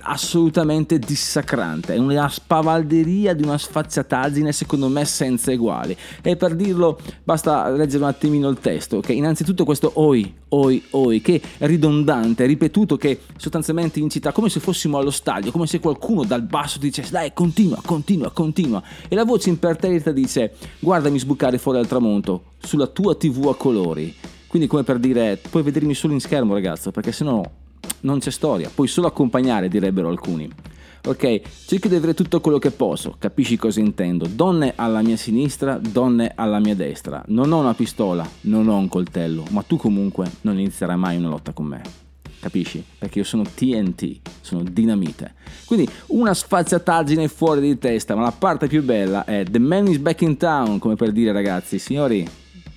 assolutamente 0.00 0.98
dissacrante, 0.98 1.94
è 1.94 1.96
una 1.96 2.28
spavalderia 2.28 3.32
di 3.32 3.42
una 3.42 3.56
sfacciataggine 3.56 4.52
secondo 4.52 4.88
me 4.88 5.06
senza 5.06 5.50
eguali. 5.50 5.96
E 6.20 6.36
per 6.36 6.54
dirlo 6.56 6.98
basta 7.24 7.70
leggere 7.70 8.02
un 8.02 8.10
attimino 8.10 8.50
il 8.50 8.58
testo 8.58 9.00
che 9.00 9.14
innanzitutto 9.14 9.64
questo 9.64 9.92
oi 9.94 10.34
oi 10.48 10.84
oi 10.90 11.22
che 11.22 11.40
ridondante, 11.60 12.44
ripetuto 12.44 12.98
che 12.98 13.20
sostanzialmente 13.38 13.98
incita 13.98 14.30
come 14.32 14.50
se 14.50 14.60
fossimo 14.60 14.98
allo 14.98 15.10
stadio, 15.10 15.50
come 15.50 15.66
se 15.66 15.80
qualcuno 15.80 16.24
dal 16.24 16.42
basso 16.42 16.78
dicesse 16.78 17.12
dai 17.12 17.32
continua, 17.32 17.80
continua, 17.82 18.30
continua 18.30 18.82
e 19.08 19.14
la 19.14 19.24
voce 19.24 19.48
imperterrita 19.48 20.12
dice 20.12 20.52
guardami 20.80 21.18
sbucare 21.18 21.56
fuori 21.56 21.78
al 21.78 21.86
tramonto 21.86 22.42
sulla 22.58 22.88
tua 22.88 23.14
tv 23.14 23.46
a 23.46 23.54
colori 23.54 24.14
quindi 24.50 24.66
come 24.66 24.82
per 24.82 24.98
dire 24.98 25.40
puoi 25.48 25.62
vedermi 25.62 25.94
solo 25.94 26.12
in 26.12 26.20
schermo 26.20 26.54
ragazzo 26.54 26.90
perché 26.90 27.12
sennò 27.12 27.40
non 28.00 28.18
c'è 28.18 28.32
storia, 28.32 28.68
puoi 28.74 28.88
solo 28.88 29.06
accompagnare, 29.06 29.68
direbbero 29.68 30.08
alcuni. 30.08 30.50
Ok, 31.06 31.40
cerco 31.66 31.86
di 31.86 31.94
avere 31.94 32.14
tutto 32.14 32.40
quello 32.40 32.58
che 32.58 32.72
posso, 32.72 33.14
capisci 33.16 33.56
cosa 33.56 33.78
intendo? 33.78 34.26
Donne 34.26 34.72
alla 34.74 35.02
mia 35.02 35.16
sinistra, 35.16 35.78
donne 35.78 36.32
alla 36.34 36.58
mia 36.58 36.74
destra. 36.74 37.22
Non 37.28 37.52
ho 37.52 37.60
una 37.60 37.74
pistola, 37.74 38.28
non 38.42 38.68
ho 38.68 38.76
un 38.76 38.88
coltello, 38.88 39.44
ma 39.50 39.62
tu 39.62 39.76
comunque 39.76 40.28
non 40.40 40.58
inizierai 40.58 40.96
mai 40.96 41.16
una 41.16 41.28
lotta 41.28 41.52
con 41.52 41.66
me. 41.66 41.82
Capisci? 42.40 42.84
Perché 42.98 43.20
io 43.20 43.24
sono 43.24 43.44
TNT, 43.44 44.18
sono 44.40 44.62
dinamite. 44.62 45.34
Quindi 45.64 45.88
una 46.08 46.34
sfacciataggine 46.34 47.28
fuori 47.28 47.60
di 47.60 47.78
testa, 47.78 48.16
ma 48.16 48.22
la 48.22 48.32
parte 48.32 48.66
più 48.66 48.82
bella 48.82 49.24
è 49.24 49.44
The 49.48 49.58
Man 49.58 49.86
is 49.86 49.98
back 49.98 50.22
in 50.22 50.36
town, 50.36 50.78
come 50.80 50.96
per 50.96 51.12
dire 51.12 51.32
ragazzi, 51.32 51.78
signori, 51.78 52.26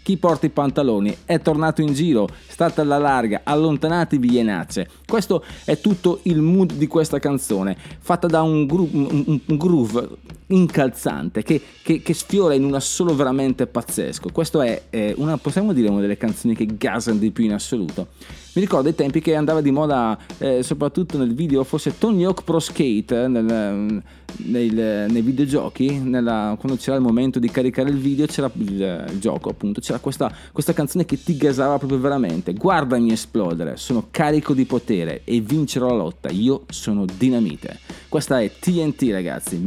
chi 0.04 0.18
porta 0.18 0.46
i 0.46 0.50
pantaloni 0.50 1.16
è 1.26 1.42
tornato 1.42 1.82
in 1.82 1.94
giro, 1.94 2.28
state 2.48 2.82
alla 2.82 2.98
larga, 2.98 3.42
allontanatevi 3.44 4.32
ienacce. 4.34 4.90
Questo 5.08 5.44
è 5.66 5.80
tutto 5.80 6.20
il 6.24 6.42
mood 6.42 6.74
di 6.74 6.88
questa 6.88 7.20
canzone, 7.20 7.76
fatta 8.00 8.28
da 8.28 8.42
un, 8.42 8.68
un, 8.70 9.40
un 9.46 9.58
groove 9.58 10.10
incalzante 10.54 11.44
che, 11.44 11.62
che, 11.82 12.02
che, 12.02 12.14
sfiora 12.14 12.54
in 12.54 12.64
un 12.64 12.76
assolo 12.76 13.16
veramente 13.16 13.68
pazzesco. 13.68 14.30
Questo 14.32 14.62
è 14.62 14.84
eh, 14.90 15.14
una, 15.18 15.38
possiamo 15.38 15.74
dire, 15.74 15.90
una 15.90 16.02
delle 16.02 16.18
canzoni 16.18 16.56
che 16.56 16.68
gasano 16.78 17.18
di 17.18 17.32
più 17.32 17.44
in 17.44 17.54
assoluto. 17.54 18.08
Mi 18.56 18.62
ricordo 18.62 18.88
ai 18.88 18.94
tempi 18.94 19.20
che 19.20 19.36
andava 19.36 19.62
di 19.62 19.72
moda, 19.72 20.16
eh, 20.38 20.62
soprattutto 20.62 21.18
nel 21.18 21.34
video, 21.34 21.64
forse 21.64 21.98
Tony 21.98 22.24
Hawk 22.24 22.44
Pro 22.44 22.60
Skate, 22.60 23.28
nel, 23.28 24.04
nel, 24.46 25.06
nei 25.10 25.22
videogiochi, 25.24 25.98
nella, 25.98 26.56
quando 26.60 26.78
c'era 26.78 26.96
il 26.96 27.02
momento 27.02 27.40
di 27.40 27.50
caricare 27.50 27.90
il 27.90 27.98
video, 27.98 28.28
c'era 28.28 28.52
il, 28.54 29.08
il 29.10 29.20
gioco 29.20 29.50
appunto, 29.50 29.82
c'era 29.82 29.98
questa, 29.98 30.32
questa, 30.52 30.74
canzone 30.74 31.04
che 31.06 31.22
ti 31.22 31.36
gasava 31.36 31.80
proprio 31.80 32.00
veramente. 32.00 32.54
Guardami 32.54 33.12
esplodere, 33.12 33.76
sono 33.78 34.10
carico 34.12 34.54
di 34.54 34.66
potere 34.66 35.22
e 35.24 35.40
vincerò 35.40 35.88
la 35.88 35.96
lotta, 35.96 36.30
io 36.30 36.66
sono 36.70 37.06
dinamite. 37.06 37.80
Questa 38.08 38.40
è 38.40 38.52
TNT 38.60 39.10
ragazzi, 39.10 39.58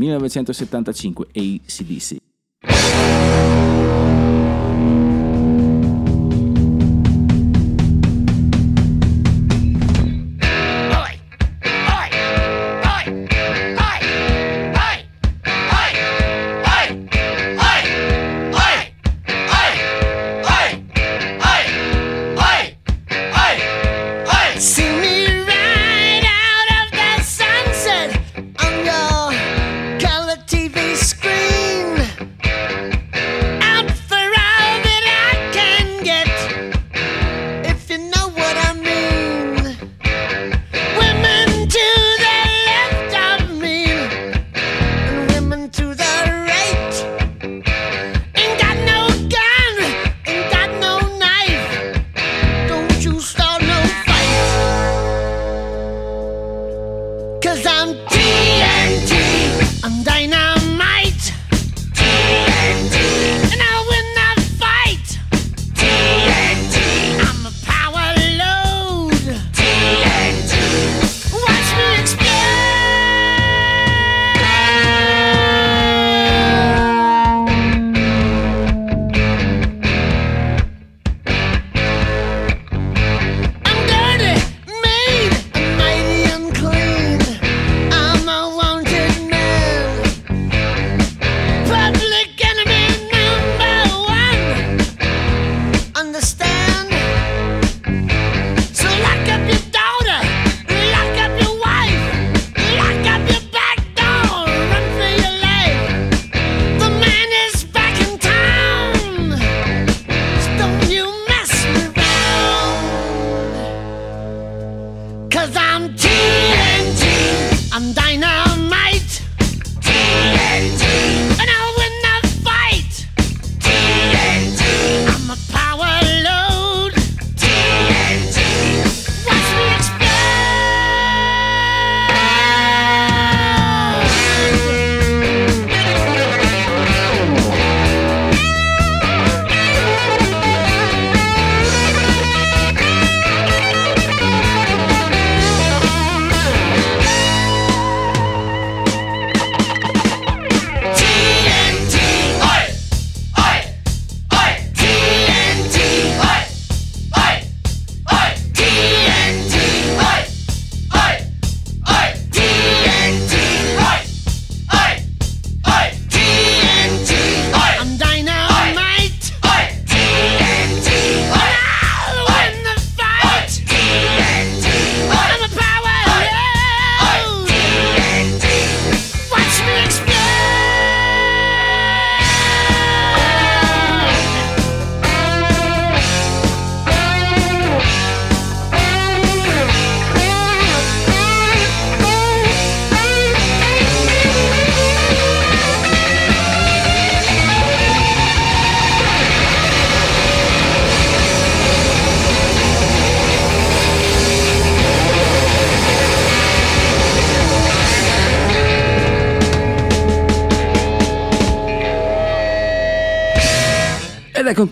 1975 0.76 1.26
ACDC. 1.34 2.20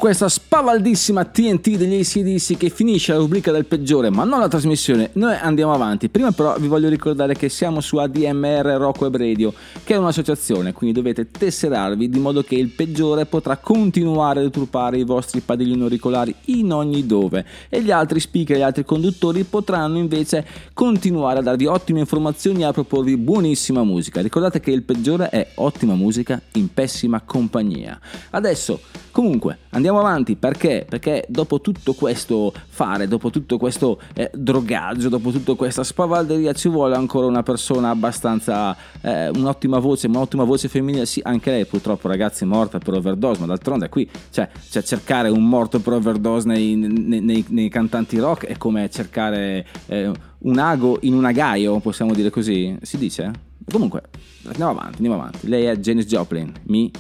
Questa 0.04 0.28
spavaldissima 0.54 1.24
TNT 1.24 1.70
degli 1.70 1.98
ACDC 1.98 2.56
che 2.56 2.70
finisce 2.70 3.10
la 3.10 3.18
rubrica 3.18 3.50
del 3.50 3.64
peggiore, 3.64 4.08
ma 4.08 4.22
non 4.22 4.38
la 4.38 4.46
trasmissione. 4.46 5.10
Noi 5.14 5.34
andiamo 5.34 5.72
avanti. 5.72 6.08
Prima 6.08 6.30
però 6.30 6.56
vi 6.60 6.68
voglio 6.68 6.88
ricordare 6.88 7.34
che 7.34 7.48
siamo 7.48 7.80
su 7.80 7.96
ADMR 7.96 8.64
Rock 8.78 9.00
Web 9.00 9.16
Radio, 9.16 9.52
che 9.82 9.94
è 9.94 9.96
un'associazione, 9.96 10.72
quindi 10.72 10.94
dovete 10.94 11.28
tesserarvi 11.28 12.08
di 12.08 12.20
modo 12.20 12.44
che 12.44 12.54
il 12.54 12.68
peggiore 12.68 13.26
potrà 13.26 13.56
continuare 13.56 14.38
a 14.38 14.42
deturpare 14.44 14.96
i 14.96 15.02
vostri 15.02 15.40
padiglioni 15.40 15.82
auricolari 15.82 16.32
in 16.44 16.72
ogni 16.72 17.04
dove 17.04 17.44
e 17.68 17.82
gli 17.82 17.90
altri 17.90 18.20
speaker 18.20 18.54
e 18.54 18.58
gli 18.60 18.62
altri 18.62 18.84
conduttori 18.84 19.42
potranno 19.42 19.98
invece 19.98 20.46
continuare 20.72 21.40
a 21.40 21.42
darvi 21.42 21.66
ottime 21.66 21.98
informazioni 21.98 22.60
e 22.60 22.66
a 22.66 22.72
proporvi 22.72 23.16
buonissima 23.16 23.82
musica. 23.82 24.20
Ricordate 24.20 24.60
che 24.60 24.70
il 24.70 24.84
peggiore 24.84 25.30
è 25.30 25.48
ottima 25.56 25.96
musica 25.96 26.40
in 26.52 26.72
pessima 26.72 27.22
compagnia. 27.22 27.98
Adesso, 28.30 28.78
comunque, 29.10 29.58
andiamo 29.70 29.98
avanti 29.98 30.36
perché? 30.44 30.84
Perché 30.86 31.24
dopo 31.26 31.62
tutto 31.62 31.94
questo 31.94 32.52
fare, 32.66 33.08
dopo 33.08 33.30
tutto 33.30 33.56
questo 33.56 33.98
eh, 34.12 34.30
drogaggio, 34.34 35.08
dopo 35.08 35.30
tutta 35.30 35.54
questa 35.54 35.82
spavalderia 35.82 36.52
ci 36.52 36.68
vuole 36.68 36.96
ancora 36.96 37.24
una 37.24 37.42
persona 37.42 37.88
abbastanza 37.88 38.76
eh, 39.00 39.30
un'ottima 39.30 39.78
voce, 39.78 40.06
un'ottima 40.06 40.44
voce 40.44 40.68
femminile. 40.68 41.06
Sì, 41.06 41.22
anche 41.24 41.50
lei 41.50 41.64
purtroppo 41.64 42.08
ragazzi 42.08 42.44
è 42.44 42.46
morta 42.46 42.76
per 42.76 42.92
overdose, 42.92 43.40
ma 43.40 43.46
d'altronde 43.46 43.88
qui 43.88 44.06
cioè, 44.28 44.46
cioè 44.68 44.82
cercare 44.82 45.30
un 45.30 45.48
morto 45.48 45.80
per 45.80 45.94
overdose 45.94 46.46
nei, 46.46 46.76
nei- 46.76 47.22
nei- 47.22 47.46
nei 47.48 47.70
cantanti 47.70 48.18
rock 48.18 48.44
è 48.44 48.58
come 48.58 48.90
cercare 48.90 49.66
eh, 49.86 50.10
un 50.40 50.58
ago 50.58 50.98
in 51.00 51.14
un 51.14 51.24
agaio, 51.24 51.78
possiamo 51.78 52.12
dire 52.12 52.28
così? 52.28 52.76
Si 52.82 52.98
dice? 52.98 53.30
Comunque, 53.72 54.02
andiamo 54.44 54.72
avanti, 54.72 54.96
andiamo 54.96 55.14
avanti. 55.14 55.48
Lei 55.48 55.64
è 55.64 55.76
Janis 55.78 56.04
Joplin, 56.04 56.52
me 56.64 56.90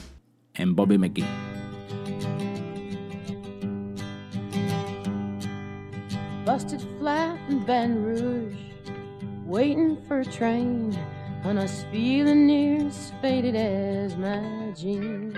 and 0.54 0.72
Bobby 0.72 0.96
McGee. 0.96 1.53
Busted 6.44 6.82
flat 6.98 7.38
in 7.48 7.64
Baton 7.64 8.04
Rouge, 8.04 8.56
waiting 9.46 9.96
for 10.06 10.20
a 10.20 10.24
train, 10.24 10.96
and 11.42 11.58
I 11.58 11.62
was 11.62 11.86
feeling 11.90 12.46
near 12.46 12.86
as 12.86 13.12
faded 13.22 13.56
as 13.56 14.14
my 14.16 14.72
jeans. 14.76 15.34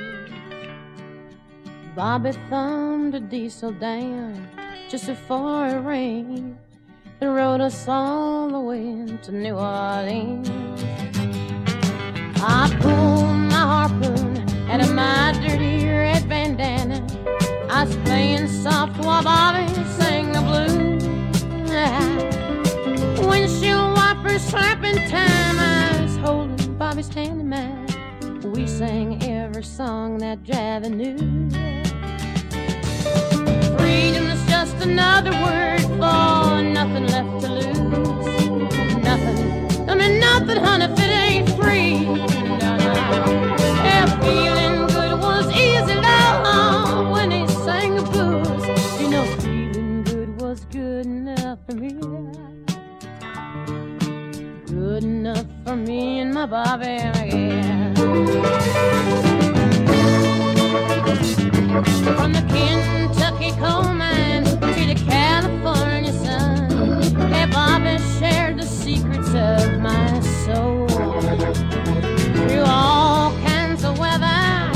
Bobby 1.95 2.33
thumbed 2.51 3.15
a 3.15 3.21
diesel 3.21 3.71
down 3.73 4.49
just 4.89 5.07
before 5.07 5.69
it 5.69 5.81
rained 5.81 6.59
and 7.21 7.35
rode 7.35 7.61
us 7.61 7.87
all 7.87 8.49
the 8.49 8.61
way 8.61 9.17
to 9.23 9.33
New 9.33 9.55
Orleans. 9.55 10.51
I 12.43 12.77
pulled 12.81 13.37
my 13.53 13.89
harpoon 13.89 14.39
out 14.69 14.81
of 14.81 14.93
my 14.93 15.33
dirty 15.41 15.87
red 15.87 16.29
bandana. 16.29 17.07
I 17.71 17.85
was 17.85 17.97
playing 17.99 18.49
soft 18.49 18.99
while 19.05 19.23
Bobby 19.23 19.73
sang 19.99 20.33
the 20.33 20.41
blues. 20.41 20.86
Windshield 21.77 23.97
wipers 23.97 24.43
slapping 24.43 24.97
time. 25.11 25.59
I 25.59 26.01
was 26.01 26.17
holding 26.17 26.75
Bobby's 26.79 27.13
hand 27.13 27.43
in 27.43 27.51
mine. 27.51 27.87
We 28.51 28.67
sang 28.67 29.23
every 29.23 29.63
song 29.63 30.17
that 30.19 30.43
Javi 30.43 30.91
knew. 30.91 31.19
Freedom 33.77 34.27
is 34.31 34.43
just 34.47 34.77
another 34.77 35.33
word 35.33 35.83
for 35.83 36.63
nothing 36.63 37.09
left 37.09 37.45
to 37.45 37.53
lose. 37.53 38.49
Nothing. 39.05 39.91
I 39.91 39.95
mean, 39.95 40.19
nothing, 40.19 40.57
honey, 40.57 40.87
if 40.87 40.99
it 40.99 41.11
ain't 41.11 41.51
free. 41.61 42.05
No, 42.59 42.77
no. 42.79 43.46
Good 51.69 51.83
enough 55.03 55.47
for 55.65 55.75
me 55.75 56.21
and 56.21 56.33
my 56.33 56.47
Bobby, 56.47 56.85
yeah. 56.85 57.93
From 62.15 62.33
the 62.35 62.45
Kentucky 62.49 63.51
coal 63.59 63.83
mine 63.93 64.45
to 64.45 64.57
the 64.61 64.95
California 65.09 66.13
sun, 66.13 66.71
hey, 67.33 67.47
Bobby 67.51 67.99
shared 68.21 68.59
the 68.61 68.67
secrets 68.67 69.35
of 69.35 69.81
my 69.81 70.21
soul. 70.21 70.87
Through 72.47 72.65
all 72.65 73.33
kinds 73.45 73.83
of 73.83 73.99
weather, 73.99 74.71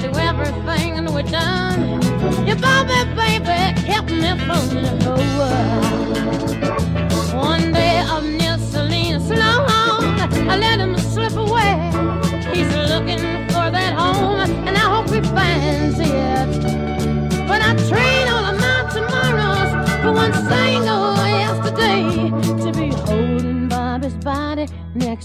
through 0.00 0.18
everything 0.18 1.04
that 1.04 1.12
we 1.14 1.22
done, 1.22 2.02
your 2.44 2.56
Bobby 2.56 3.04
baby 3.14 3.80
kept 3.86 4.10
me 4.10 4.36
from 4.40 4.68
the 4.82 5.04
whole 5.04 5.81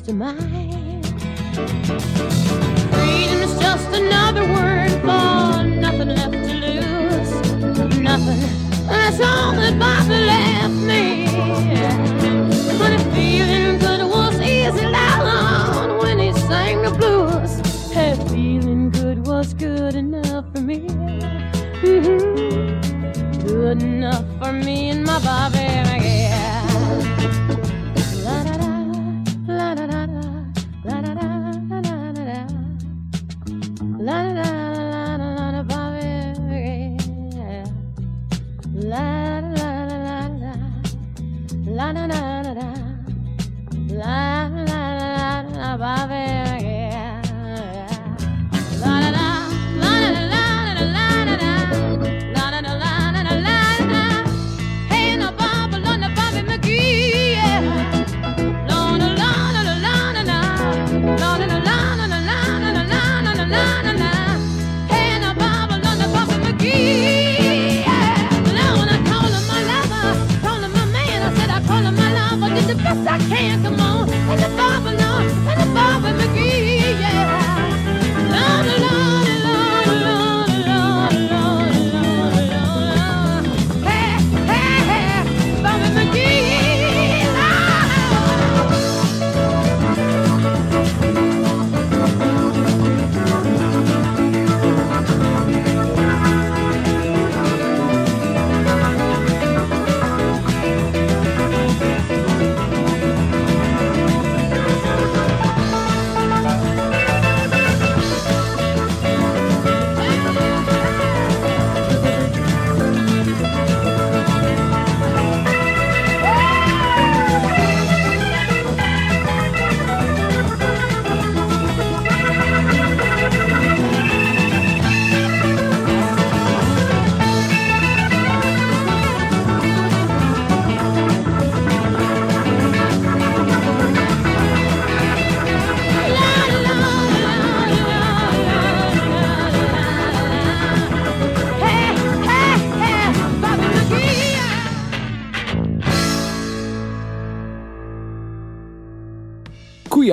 to 0.08 0.14
mine. 0.14 1.04
Freedom 2.94 3.40
is 3.44 3.60
just 3.60 3.88
another 3.90 4.44
word 4.44 4.92
for 5.02 5.64
nothing 5.64 6.08
left 6.08 6.32
to 6.32 6.54
lose. 6.66 7.32
Nothing. 8.00 8.40
That's 8.88 9.20
all 9.20 9.52
that 9.60 9.78
Bobby 9.78 10.20
left 10.32 10.80
me. 10.92 11.26
But 12.80 12.94
if 12.94 13.04
feeling 13.14 13.80
good 13.80 14.02
was 14.08 14.40
easy 14.40 14.86
loud 14.86 16.02
when 16.02 16.20
he 16.20 16.32
sang 16.32 16.84
the 16.84 16.92
blues. 16.92 17.60
Hey, 17.92 18.16
feeling 18.30 18.90
good 18.92 19.28
was 19.28 19.54
good 19.54 19.96
enough 19.96 20.46
for 20.54 20.62
me. 20.62 20.88
Mm 21.84 22.00
-hmm. 22.04 23.48
Good 23.48 23.84
enough 23.84 24.26
for 24.40 24.54
me 24.54 24.92
and 24.92 25.04
my 25.06 25.20
Bobby. 25.20 25.77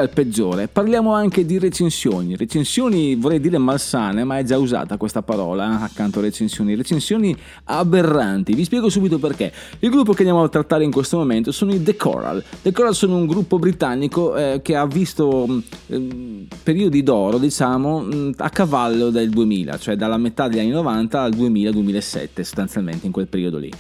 Al 0.05 0.11
peggiore 0.11 0.69
parliamo 0.69 1.13
anche 1.13 1.45
di 1.45 1.59
recensioni. 1.59 2.37
Recensioni 2.37 3.17
vorrei 3.17 3.41
dire 3.41 3.59
malsane, 3.59 4.25
ma 4.25 4.39
è 4.39 4.45
già 4.45 4.59
usata 4.59 4.97
questa 4.97 5.23
parola 5.23 5.81
accanto 5.81 6.21
a 6.21 6.23
recensioni. 6.23 6.75
Recensioni 6.75 7.37
aberranti. 7.65 8.55
Vi 8.55 8.65
spiego 8.65 8.89
subito 8.89 9.19
perché. 9.19 9.53
Il 9.81 9.91
gruppo 9.91 10.13
che 10.13 10.19
andiamo 10.19 10.43
a 10.43 10.49
trattare 10.49 10.85
in 10.85 10.93
questo 10.93 11.17
momento 11.17 11.51
sono 11.53 11.73
i 11.73 11.83
The 11.83 11.97
Coral. 11.97 12.43
The 12.63 12.73
Coral 12.73 12.95
sono 12.95 13.17
un 13.17 13.27
gruppo 13.27 13.59
britannico 13.59 14.37
eh, 14.37 14.61
che 14.63 14.77
ha 14.77 14.87
visto 14.87 15.63
eh, 15.87 16.47
periodi 16.63 17.03
d'oro, 17.03 17.39
diciamo, 17.39 18.01
mh, 18.01 18.35
a 18.39 18.51
cavallo 18.51 19.11
del 19.11 19.31
2000, 19.31 19.79
cioè 19.79 19.97
dalla 19.97 20.19
metà 20.19 20.49
degli 20.49 20.61
anni 20.61 20.71
90 20.71 21.21
al 21.21 21.33
2000-2007, 21.33 22.29
sostanzialmente 22.37 23.07
in 23.07 23.13
quel 23.13 23.27
periodo 23.27 23.59
lì. 23.59 23.71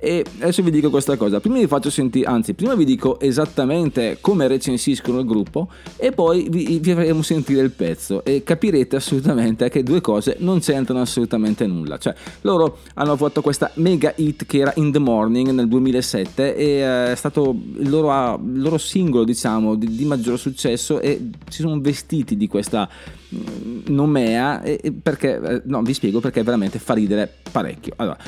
E 0.00 0.24
adesso 0.38 0.62
vi 0.62 0.70
dico 0.70 0.90
questa 0.90 1.16
cosa, 1.16 1.40
prima 1.40 1.58
vi 1.58 1.66
faccio 1.66 1.90
sentire, 1.90 2.28
anzi 2.28 2.54
prima 2.54 2.76
vi 2.76 2.84
dico 2.84 3.18
esattamente 3.18 4.18
come 4.20 4.46
recensiscono 4.46 5.18
il 5.18 5.26
gruppo 5.26 5.68
e 5.96 6.12
poi 6.12 6.46
vi, 6.48 6.78
vi 6.78 6.92
faremo 6.94 7.20
sentire 7.22 7.62
il 7.62 7.72
pezzo 7.72 8.24
e 8.24 8.44
capirete 8.44 8.94
assolutamente 8.94 9.68
che 9.68 9.82
due 9.82 10.00
cose 10.00 10.36
non 10.38 10.60
c'entrano 10.60 11.00
assolutamente 11.00 11.66
nulla. 11.66 11.98
Cioè 11.98 12.14
loro 12.42 12.78
hanno 12.94 13.16
fatto 13.16 13.42
questa 13.42 13.72
mega 13.74 14.12
hit 14.14 14.46
che 14.46 14.58
era 14.58 14.72
In 14.76 14.92
The 14.92 15.00
Morning 15.00 15.50
nel 15.50 15.66
2007 15.66 16.54
e 16.54 16.64
eh, 16.64 17.12
è 17.12 17.16
stato 17.16 17.56
il 17.78 17.88
loro, 17.88 18.40
il 18.40 18.60
loro 18.60 18.78
singolo 18.78 19.24
diciamo 19.24 19.74
di, 19.74 19.96
di 19.96 20.04
maggior 20.04 20.38
successo 20.38 21.00
e 21.00 21.28
si 21.48 21.62
sono 21.62 21.80
vestiti 21.80 22.36
di 22.36 22.46
questa 22.46 22.88
mm, 23.34 23.80
nomea 23.86 24.62
perché, 25.02 25.40
eh, 25.42 25.62
no 25.64 25.82
vi 25.82 25.92
spiego 25.92 26.20
perché 26.20 26.44
veramente 26.44 26.78
fa 26.78 26.94
ridere 26.94 27.28
parecchio. 27.50 27.94
Allora, 27.96 28.18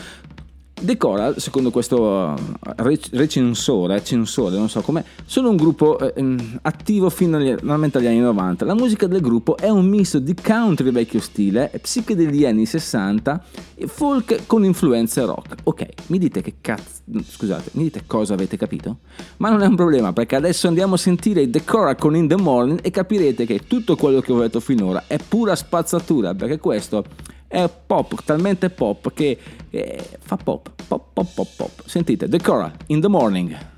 The 0.82 0.96
Coral, 0.96 1.38
secondo 1.38 1.70
questo 1.70 2.34
rec- 2.76 3.10
recensore, 3.12 4.02
censore, 4.02 4.56
non 4.56 4.70
so 4.70 4.80
com'è, 4.80 5.04
sono 5.26 5.50
un 5.50 5.56
gruppo 5.56 5.98
eh, 5.98 6.14
ehm, 6.16 6.60
attivo 6.62 7.10
fino 7.10 7.36
agli, 7.36 7.50
agli 7.50 8.06
anni 8.06 8.18
90. 8.18 8.64
La 8.64 8.74
musica 8.74 9.06
del 9.06 9.20
gruppo 9.20 9.58
è 9.58 9.68
un 9.68 9.84
misto 9.84 10.18
di 10.18 10.34
country 10.34 10.90
vecchio 10.90 11.20
stile, 11.20 11.70
psichedeli 11.82 12.46
anni 12.46 12.64
60 12.64 13.44
e 13.74 13.86
folk 13.86 14.46
con 14.46 14.64
influenze 14.64 15.22
rock. 15.24 15.56
Ok, 15.64 15.86
mi 16.06 16.18
dite 16.18 16.40
che 16.40 16.54
cazzo, 16.62 17.02
scusate, 17.28 17.70
mi 17.74 17.82
dite 17.82 18.04
cosa 18.06 18.32
avete 18.32 18.56
capito? 18.56 19.00
Ma 19.36 19.50
non 19.50 19.62
è 19.62 19.66
un 19.66 19.76
problema 19.76 20.14
perché 20.14 20.36
adesso 20.36 20.66
andiamo 20.66 20.94
a 20.94 20.98
sentire 20.98 21.48
The 21.50 21.62
Coral 21.62 21.96
con 21.96 22.16
In 22.16 22.26
The 22.26 22.36
Morning 22.36 22.80
e 22.82 22.90
capirete 22.90 23.44
che 23.44 23.66
tutto 23.66 23.96
quello 23.96 24.22
che 24.22 24.32
ho 24.32 24.40
detto 24.40 24.60
finora 24.60 25.04
è 25.06 25.18
pura 25.18 25.54
spazzatura 25.54 26.34
perché 26.34 26.58
questo 26.58 27.04
è 27.50 27.68
pop, 27.68 28.22
talmente 28.22 28.70
pop 28.70 29.12
che 29.12 29.36
eh, 29.70 30.08
fa 30.20 30.36
pop, 30.36 30.70
pop, 30.86 31.06
pop, 31.12 31.34
pop, 31.34 31.48
pop. 31.56 31.82
Sentite, 31.84 32.28
The 32.28 32.38
Coral, 32.38 32.72
In 32.86 33.00
The 33.00 33.08
Morning. 33.08 33.69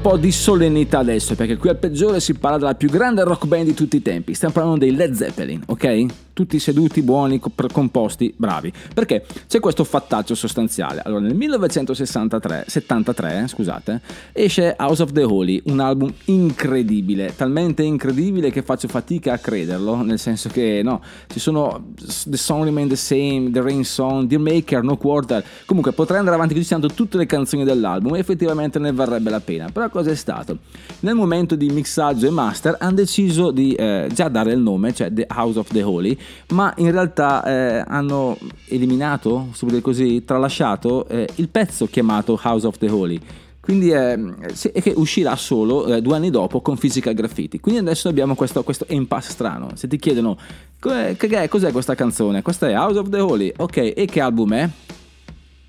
Po' 0.00 0.16
di 0.16 0.32
solennità 0.32 0.98
adesso, 0.98 1.34
perché 1.34 1.56
qui 1.56 1.68
al 1.68 1.76
peggiore 1.76 2.20
si 2.20 2.34
parla 2.34 2.58
della 2.58 2.74
più 2.74 2.88
grande 2.88 3.22
rock 3.22 3.46
band 3.46 3.66
di 3.66 3.74
tutti 3.74 3.96
i 3.96 4.02
tempi. 4.02 4.34
Stiamo 4.34 4.54
parlando 4.54 4.78
dei 4.78 4.94
Led 4.94 5.12
Zeppelin, 5.12 5.62
ok? 5.66 6.06
Tutti 6.40 6.58
seduti, 6.58 7.02
buoni, 7.02 7.38
co- 7.38 7.52
composti, 7.70 8.32
bravi. 8.34 8.72
Perché 8.94 9.26
c'è 9.46 9.60
questo 9.60 9.84
fattaccio 9.84 10.34
sostanziale. 10.34 11.02
Allora, 11.04 11.20
nel 11.20 11.34
1963, 11.34 12.64
73, 12.66 13.44
scusate, 13.46 14.00
esce 14.32 14.74
House 14.78 15.02
of 15.02 15.12
the 15.12 15.22
Holy, 15.22 15.60
un 15.66 15.80
album 15.80 16.10
incredibile, 16.24 17.34
talmente 17.36 17.82
incredibile 17.82 18.50
che 18.50 18.62
faccio 18.62 18.88
fatica 18.88 19.34
a 19.34 19.38
crederlo, 19.38 19.96
nel 19.96 20.18
senso 20.18 20.48
che, 20.48 20.80
no, 20.82 21.02
ci 21.26 21.38
sono 21.38 21.92
The 22.24 22.38
Song 22.38 22.64
Remain 22.64 22.88
the 22.88 22.96
Same, 22.96 23.50
The 23.52 23.60
Rain 23.60 23.84
Song, 23.84 24.26
Dear 24.26 24.40
Maker, 24.40 24.82
No 24.82 24.96
Quarter, 24.96 25.44
comunque 25.66 25.92
potrei 25.92 26.20
andare 26.20 26.36
avanti 26.36 26.54
così 26.54 26.74
tutte 26.94 27.18
le 27.18 27.26
canzoni 27.26 27.64
dell'album 27.64 28.14
e 28.14 28.18
effettivamente 28.18 28.78
ne 28.78 28.92
varrebbe 28.92 29.28
la 29.28 29.40
pena. 29.40 29.68
Però 29.70 29.90
cosa 29.90 30.10
è 30.10 30.14
stato? 30.14 30.56
Nel 31.00 31.14
momento 31.14 31.54
di 31.54 31.68
mixaggio 31.68 32.26
e 32.26 32.30
master 32.30 32.76
hanno 32.80 32.94
deciso 32.94 33.50
di 33.50 33.74
eh, 33.74 34.08
già 34.10 34.28
dare 34.28 34.52
il 34.52 34.60
nome, 34.60 34.94
cioè 34.94 35.12
The 35.12 35.26
House 35.28 35.58
of 35.58 35.68
the 35.70 35.82
Holy, 35.82 36.16
ma 36.52 36.72
in 36.76 36.90
realtà 36.90 37.44
eh, 37.44 37.84
hanno 37.86 38.36
eliminato, 38.66 39.48
dire 39.60 39.80
così, 39.80 40.24
tralasciato 40.24 41.06
eh, 41.08 41.28
il 41.36 41.48
pezzo 41.48 41.86
chiamato 41.86 42.38
House 42.42 42.66
of 42.66 42.78
the 42.78 42.88
Holy. 42.88 43.20
Quindi 43.60 43.90
è, 43.90 44.18
è 44.18 44.82
che 44.82 44.94
uscirà 44.96 45.36
solo 45.36 45.86
eh, 45.86 46.00
due 46.00 46.16
anni 46.16 46.30
dopo 46.30 46.60
con 46.60 46.76
Physical 46.76 47.14
Graffiti. 47.14 47.60
Quindi 47.60 47.80
adesso 47.80 48.08
abbiamo 48.08 48.34
questo, 48.34 48.64
questo 48.64 48.86
impasse 48.88 49.30
strano. 49.30 49.68
Se 49.74 49.86
ti 49.86 49.98
chiedono 49.98 50.38
"Cos'è- 50.80 51.48
cos'è 51.48 51.70
questa 51.70 51.94
canzone, 51.94 52.42
questa 52.42 52.68
è 52.68 52.76
House 52.76 52.98
of 52.98 53.10
the 53.10 53.20
Holy. 53.20 53.52
Ok, 53.56 53.92
e 53.94 54.06
che 54.10 54.20
album 54.20 54.54
è? 54.54 54.68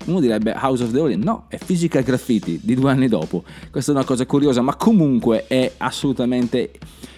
Uno 0.06 0.20
direbbe 0.20 0.56
House 0.60 0.82
of 0.82 0.90
the 0.90 0.98
Holy, 0.98 1.16
no, 1.16 1.44
è 1.48 1.58
Physical 1.64 2.02
Graffiti 2.02 2.58
di 2.62 2.74
due 2.74 2.90
anni 2.90 3.06
dopo. 3.08 3.44
Questa 3.70 3.92
è 3.92 3.94
una 3.94 4.04
cosa 4.04 4.26
curiosa, 4.26 4.62
ma 4.62 4.74
comunque 4.74 5.44
è 5.46 5.70
assolutamente 5.76 6.72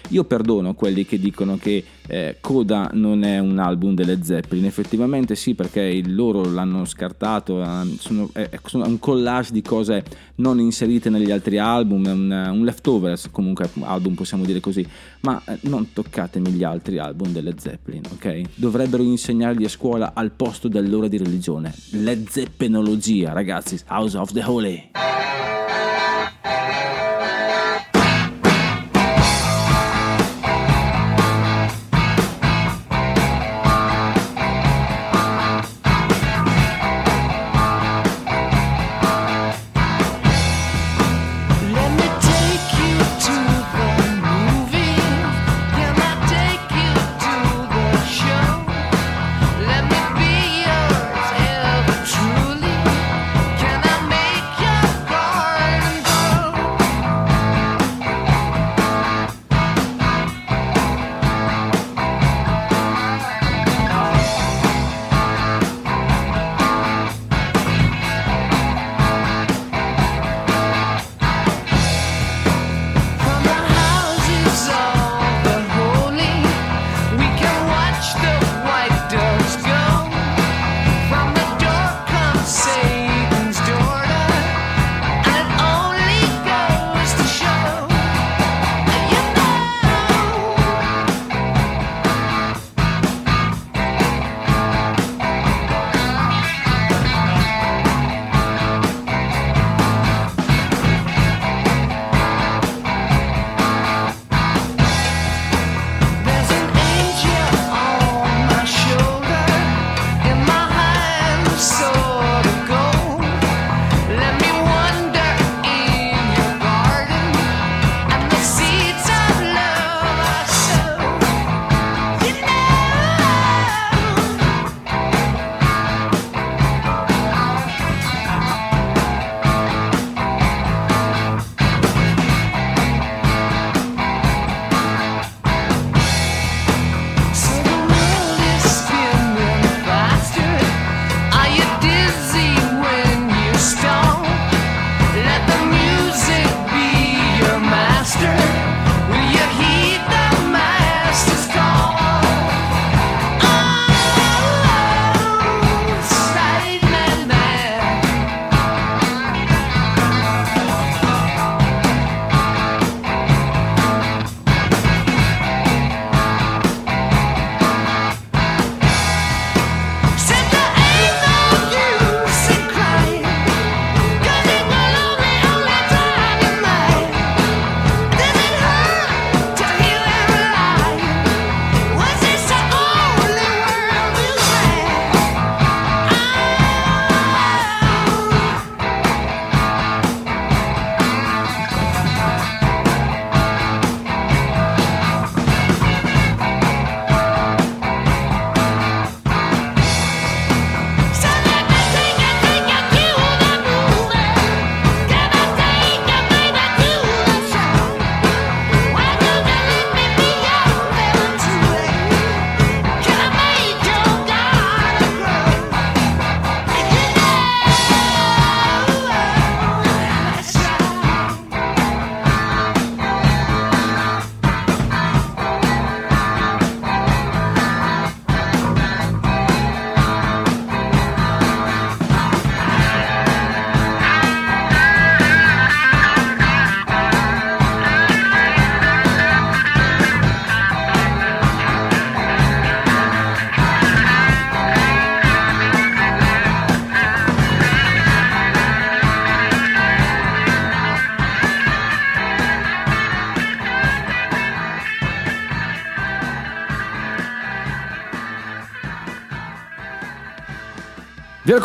Io 0.09 0.23
perdono 0.23 0.73
quelli 0.73 1.05
che 1.05 1.19
dicono 1.19 1.57
che 1.57 1.83
eh, 2.07 2.37
Coda 2.39 2.91
non 2.93 3.23
è 3.23 3.39
un 3.39 3.57
album 3.57 3.95
delle 3.95 4.23
Zeppelin, 4.23 4.65
effettivamente 4.65 5.35
sì 5.35 5.55
perché 5.55 6.01
loro 6.05 6.43
l'hanno 6.43 6.85
scartato, 6.85 7.61
eh, 7.61 7.95
sono, 7.97 8.29
è, 8.33 8.49
è 8.49 8.59
un 8.71 8.99
collage 8.99 9.51
di 9.51 9.61
cose 9.61 10.03
non 10.35 10.59
inserite 10.59 11.09
negli 11.09 11.31
altri 11.31 11.57
album, 11.57 12.05
un, 12.05 12.49
un 12.53 12.63
leftovers 12.63 13.29
comunque 13.31 13.69
album 13.81 14.13
possiamo 14.13 14.43
dire 14.45 14.59
così, 14.59 14.85
ma 15.21 15.41
eh, 15.45 15.57
non 15.61 15.91
toccatemi 15.93 16.51
gli 16.51 16.63
altri 16.63 16.99
album 16.99 17.31
delle 17.31 17.55
Zeppelin, 17.57 18.03
ok? 18.13 18.41
Dovrebbero 18.55 19.03
insegnarli 19.03 19.65
a 19.65 19.69
scuola 19.69 20.11
al 20.13 20.31
posto 20.31 20.67
dell'ora 20.67 21.07
di 21.07 21.17
religione, 21.17 21.73
le 21.91 22.23
zeppenologia 22.27 23.33
ragazzi, 23.33 23.79
House 23.87 24.17
of 24.17 24.31
the 24.31 24.43
Holy. 24.43 24.91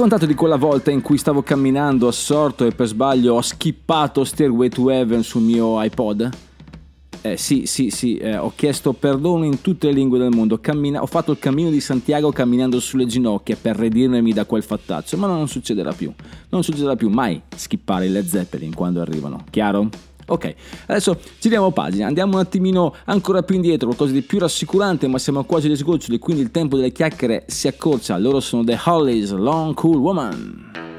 Raccontato 0.01 0.24
di 0.24 0.34
quella 0.34 0.57
volta 0.57 0.90
in 0.90 1.03
cui 1.03 1.18
stavo 1.18 1.42
camminando 1.42 2.09
assorto 2.09 2.64
e 2.64 2.70
per 2.70 2.86
sbaglio 2.86 3.34
ho 3.34 3.42
skippato 3.42 4.24
Stairway 4.24 4.70
to 4.70 4.88
Heaven 4.88 5.22
sul 5.22 5.42
mio 5.42 5.82
iPod? 5.82 6.30
Eh, 7.20 7.36
sì, 7.36 7.66
sì, 7.66 7.90
sì, 7.90 8.16
eh, 8.16 8.38
ho 8.38 8.51
chiesto 8.57 8.94
perdono 8.94 9.44
in 9.44 9.61
tutte 9.61 9.88
le 9.88 9.92
lingue 9.92 10.18
del 10.18 10.30
mondo, 10.30 10.59
Cammina- 10.59 11.03
ho 11.03 11.07
fatto 11.07 11.32
il 11.32 11.38
cammino 11.38 11.68
di 11.68 11.82
Santiago 11.82 12.32
camminando 12.32 12.80
sulle 12.80 13.05
ginocchia 13.05 13.59
per 13.61 13.76
redimermi 13.76 14.32
da 14.32 14.46
quel 14.46 14.62
fattaccio, 14.62 15.18
ma 15.18 15.26
non 15.26 15.48
succederà 15.48 15.92
più, 15.92 16.11
non 16.48 16.62
succederà 16.62 16.96
più 16.96 17.11
mai 17.11 17.38
skippare 17.55 18.09
le 18.09 18.24
Zeppelin 18.24 18.72
quando 18.72 19.03
arrivano, 19.03 19.44
chiaro? 19.51 19.90
Ok, 20.30 20.54
adesso 20.86 21.18
giriamo 21.40 21.72
pagina, 21.72 22.06
andiamo 22.06 22.34
un 22.34 22.40
attimino 22.40 22.94
ancora 23.06 23.42
più 23.42 23.56
indietro, 23.56 23.86
qualcosa 23.86 24.12
di 24.12 24.22
più 24.22 24.38
rassicurante, 24.38 25.08
ma 25.08 25.18
siamo 25.18 25.42
quasi 25.42 25.66
agli 25.66 25.74
sgoccioli, 25.74 26.18
quindi 26.20 26.40
il 26.42 26.52
tempo 26.52 26.76
delle 26.76 26.92
chiacchiere 26.92 27.44
si 27.48 27.66
accorcia. 27.66 28.16
Loro 28.16 28.38
sono 28.38 28.62
The 28.62 28.78
Hollies, 28.84 29.32
Long 29.32 29.74
Cool 29.74 29.96
Woman. 29.96 30.89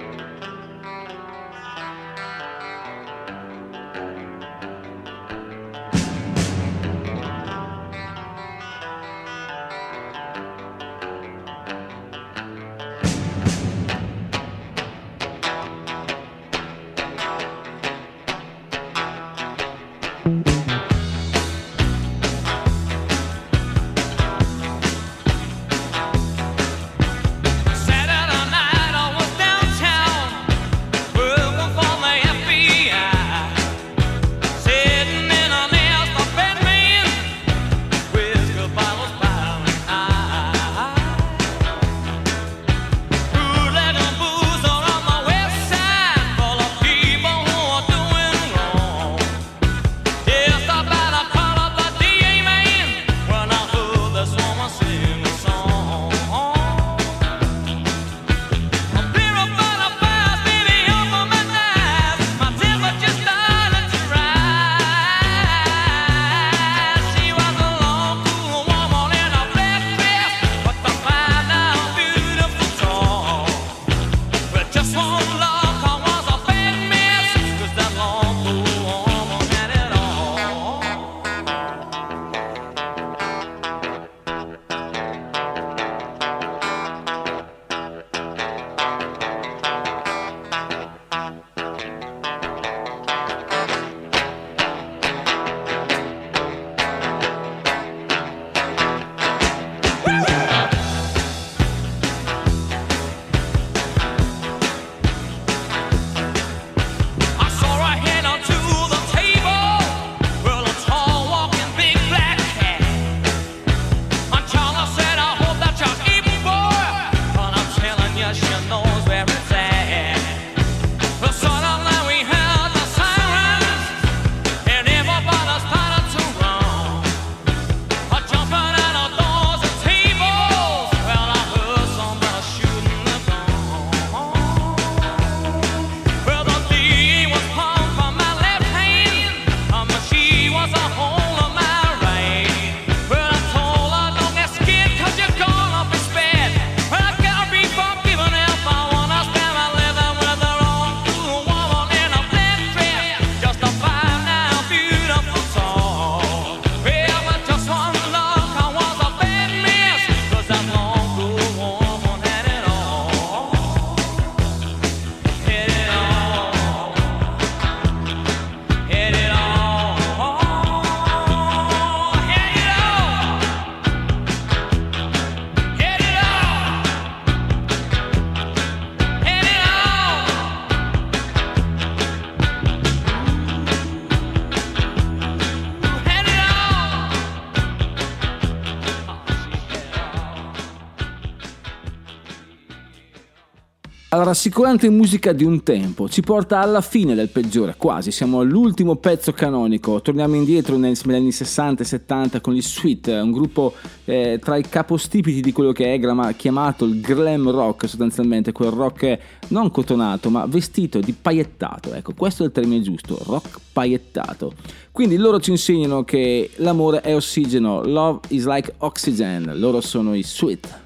rassicurante 194.32 194.90
musica 194.90 195.34
di 195.34 195.44
un 195.44 195.62
tempo. 195.62 196.08
Ci 196.08 196.22
porta 196.22 196.62
alla 196.62 196.80
fine 196.80 197.16
del 197.16 197.28
peggiore, 197.28 197.76
quasi, 197.78 198.12
siamo 198.12 198.40
all'ultimo 198.40 198.96
pezzo 198.96 199.34
canonico, 199.34 200.02
torniamo 200.02 200.36
indietro 200.36 200.78
negli 200.78 200.96
anni 201.06 201.34
60 201.34 201.84
e 201.84 201.86
70 201.86 202.40
con 202.40 202.54
gli 202.54 202.62
Sweet, 202.62 203.08
un 203.08 203.32
gruppo 203.32 203.74
eh, 204.06 204.40
tra 204.42 204.56
i 204.56 204.64
capostipiti 204.64 205.42
di 205.42 205.52
quello 205.52 205.74
che 205.74 205.92
Egram 205.92 206.34
chiamato 206.38 206.86
il 206.86 207.02
glam 207.02 207.52
rock 207.52 207.90
sostanzialmente, 207.90 208.54
quel 208.54 208.72
rock 208.72 209.20
non 209.50 209.70
cotonato 209.70 210.30
ma 210.30 210.46
vestito 210.46 211.00
di 211.00 211.12
paiettato, 211.12 211.94
ecco 211.94 212.14
questo 212.16 212.44
è 212.44 212.46
il 212.46 212.54
termine 212.54 212.82
giusto, 212.82 213.20
rock 213.26 213.60
paiettato. 213.74 214.54
Quindi 214.94 215.18
loro 215.18 215.42
ci 215.42 215.52
insegnano 215.52 216.06
che 216.06 216.52
l'amore 216.56 217.02
è 217.02 217.14
ossigeno, 217.14 217.84
love 217.84 218.20
is 218.30 218.46
like 218.46 218.76
oxygen, 218.78 219.52
loro 219.56 219.82
sono 219.82 220.16
i 220.16 220.24
Sweet. 220.24 220.81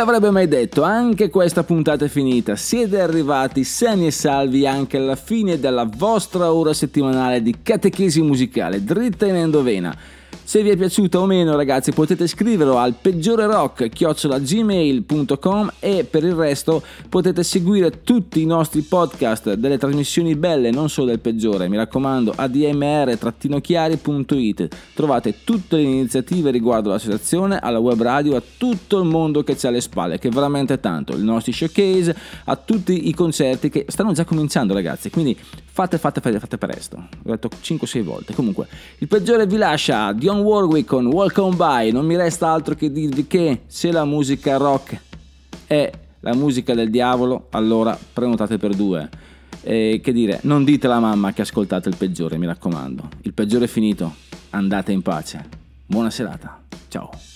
L'avrebbe 0.00 0.30
mai 0.30 0.48
detto? 0.48 0.82
Anche 0.82 1.28
questa 1.28 1.62
puntata 1.62 2.06
è 2.06 2.08
finita. 2.08 2.56
Siete 2.56 3.00
arrivati 3.00 3.64
sani 3.64 4.06
e 4.06 4.10
salvi 4.10 4.66
anche 4.66 4.96
alla 4.96 5.14
fine 5.14 5.60
della 5.60 5.84
vostra 5.84 6.52
ora 6.52 6.72
settimanale 6.72 7.42
di 7.42 7.56
catechesi 7.62 8.22
musicale, 8.22 8.82
dritta 8.82 9.26
in 9.26 9.34
endovena. 9.36 9.94
Se 10.50 10.64
vi 10.64 10.70
è 10.70 10.76
piaciuta 10.76 11.20
o 11.20 11.26
meno, 11.26 11.54
ragazzi, 11.54 11.92
potete 11.92 12.26
scriverlo 12.26 12.76
al 12.76 12.96
peggiore 13.00 13.46
rock 13.46 13.88
gmail.com 13.88 15.74
e 15.78 16.02
per 16.02 16.24
il 16.24 16.32
resto 16.32 16.82
potete 17.08 17.44
seguire 17.44 18.02
tutti 18.02 18.42
i 18.42 18.46
nostri 18.46 18.82
podcast 18.82 19.54
delle 19.54 19.78
trasmissioni 19.78 20.34
belle, 20.34 20.72
non 20.72 20.88
solo 20.88 21.06
del 21.06 21.20
peggiore. 21.20 21.68
Mi 21.68 21.76
raccomando, 21.76 22.32
admr-chiari.it. 22.34 24.68
Trovate 24.92 25.36
tutte 25.44 25.76
le 25.76 25.82
iniziative 25.82 26.50
riguardo 26.50 26.90
l'associazione, 26.90 27.60
alla 27.60 27.78
web 27.78 28.02
radio, 28.02 28.34
a 28.34 28.42
tutto 28.56 28.98
il 28.98 29.04
mondo 29.04 29.44
che 29.44 29.54
c'è 29.54 29.68
alle 29.68 29.80
spalle, 29.80 30.18
che 30.18 30.26
è 30.26 30.32
veramente 30.32 30.80
tanto. 30.80 31.16
I 31.16 31.22
nostri 31.22 31.52
showcase, 31.52 32.16
a 32.46 32.56
tutti 32.56 33.06
i 33.06 33.14
concerti 33.14 33.68
che 33.68 33.84
stanno 33.86 34.12
già 34.14 34.24
cominciando, 34.24 34.74
ragazzi. 34.74 35.10
Quindi 35.10 35.38
fate, 35.80 35.98
fate, 35.98 36.20
fate, 36.20 36.38
fate 36.38 36.58
presto. 36.58 37.08
L'ho 37.22 37.32
detto 37.32 37.48
5-6 37.48 38.02
volte. 38.02 38.34
Comunque, 38.34 38.66
il 38.98 39.08
peggiore 39.08 39.46
vi 39.46 39.56
lascia 39.56 40.12
Dion 40.12 40.40
Warwick 40.40 40.88
con 40.88 41.06
On 41.06 41.56
By. 41.56 41.90
Non 41.90 42.04
mi 42.04 42.16
resta 42.16 42.50
altro 42.50 42.74
che 42.74 42.92
dirvi 42.92 43.26
che 43.26 43.62
se 43.66 43.90
la 43.90 44.04
musica 44.04 44.56
rock 44.56 45.00
è 45.66 45.90
la 46.20 46.34
musica 46.34 46.74
del 46.74 46.90
diavolo, 46.90 47.46
allora 47.50 47.98
prenotate 48.12 48.58
per 48.58 48.74
due. 48.74 49.08
E 49.62 50.00
che 50.02 50.12
dire, 50.12 50.40
non 50.42 50.64
dite 50.64 50.86
alla 50.86 51.00
mamma 51.00 51.32
che 51.32 51.42
ascoltate 51.42 51.88
il 51.88 51.96
peggiore, 51.96 52.36
mi 52.36 52.46
raccomando. 52.46 53.08
Il 53.22 53.32
peggiore 53.32 53.64
è 53.64 53.68
finito. 53.68 54.14
Andate 54.50 54.92
in 54.92 55.00
pace. 55.00 55.46
Buona 55.86 56.10
serata. 56.10 56.60
Ciao. 56.88 57.29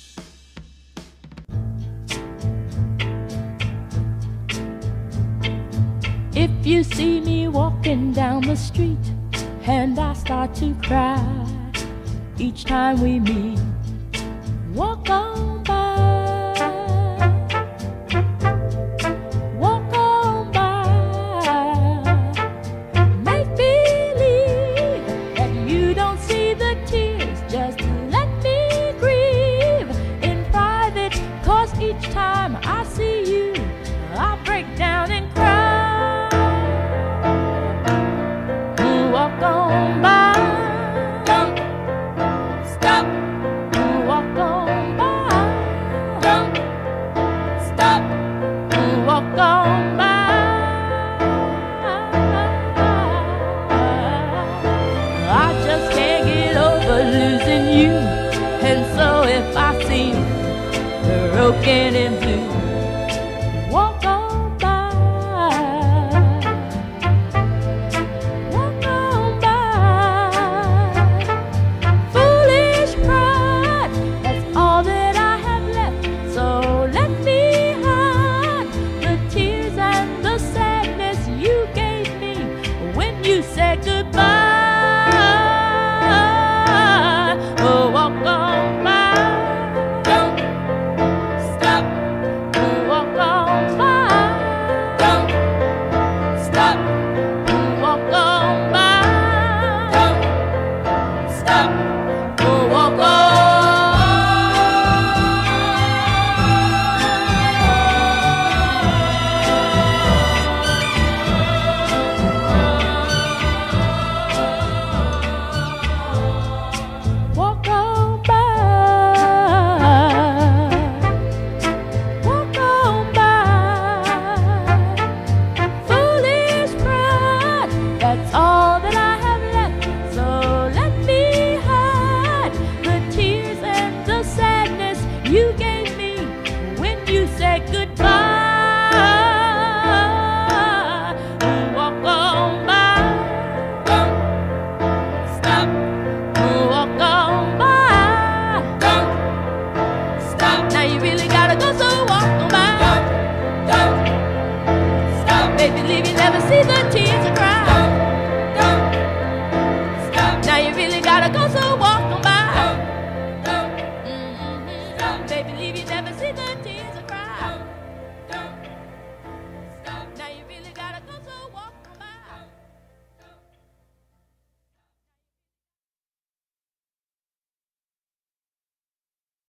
If 6.45 6.67
you 6.67 6.85
see 6.85 7.23
me 7.23 7.49
walking 7.49 8.13
down 8.13 8.43
the 8.43 8.55
street 8.55 8.99
and 9.63 9.99
I 9.99 10.13
start 10.13 10.55
to 10.57 10.75
cry 10.75 11.19
each 12.37 12.67
time 12.67 13.01
we 13.01 13.19
meet, 13.19 13.59
walk 14.75 15.09
on 15.09 15.63
by. 15.63 16.14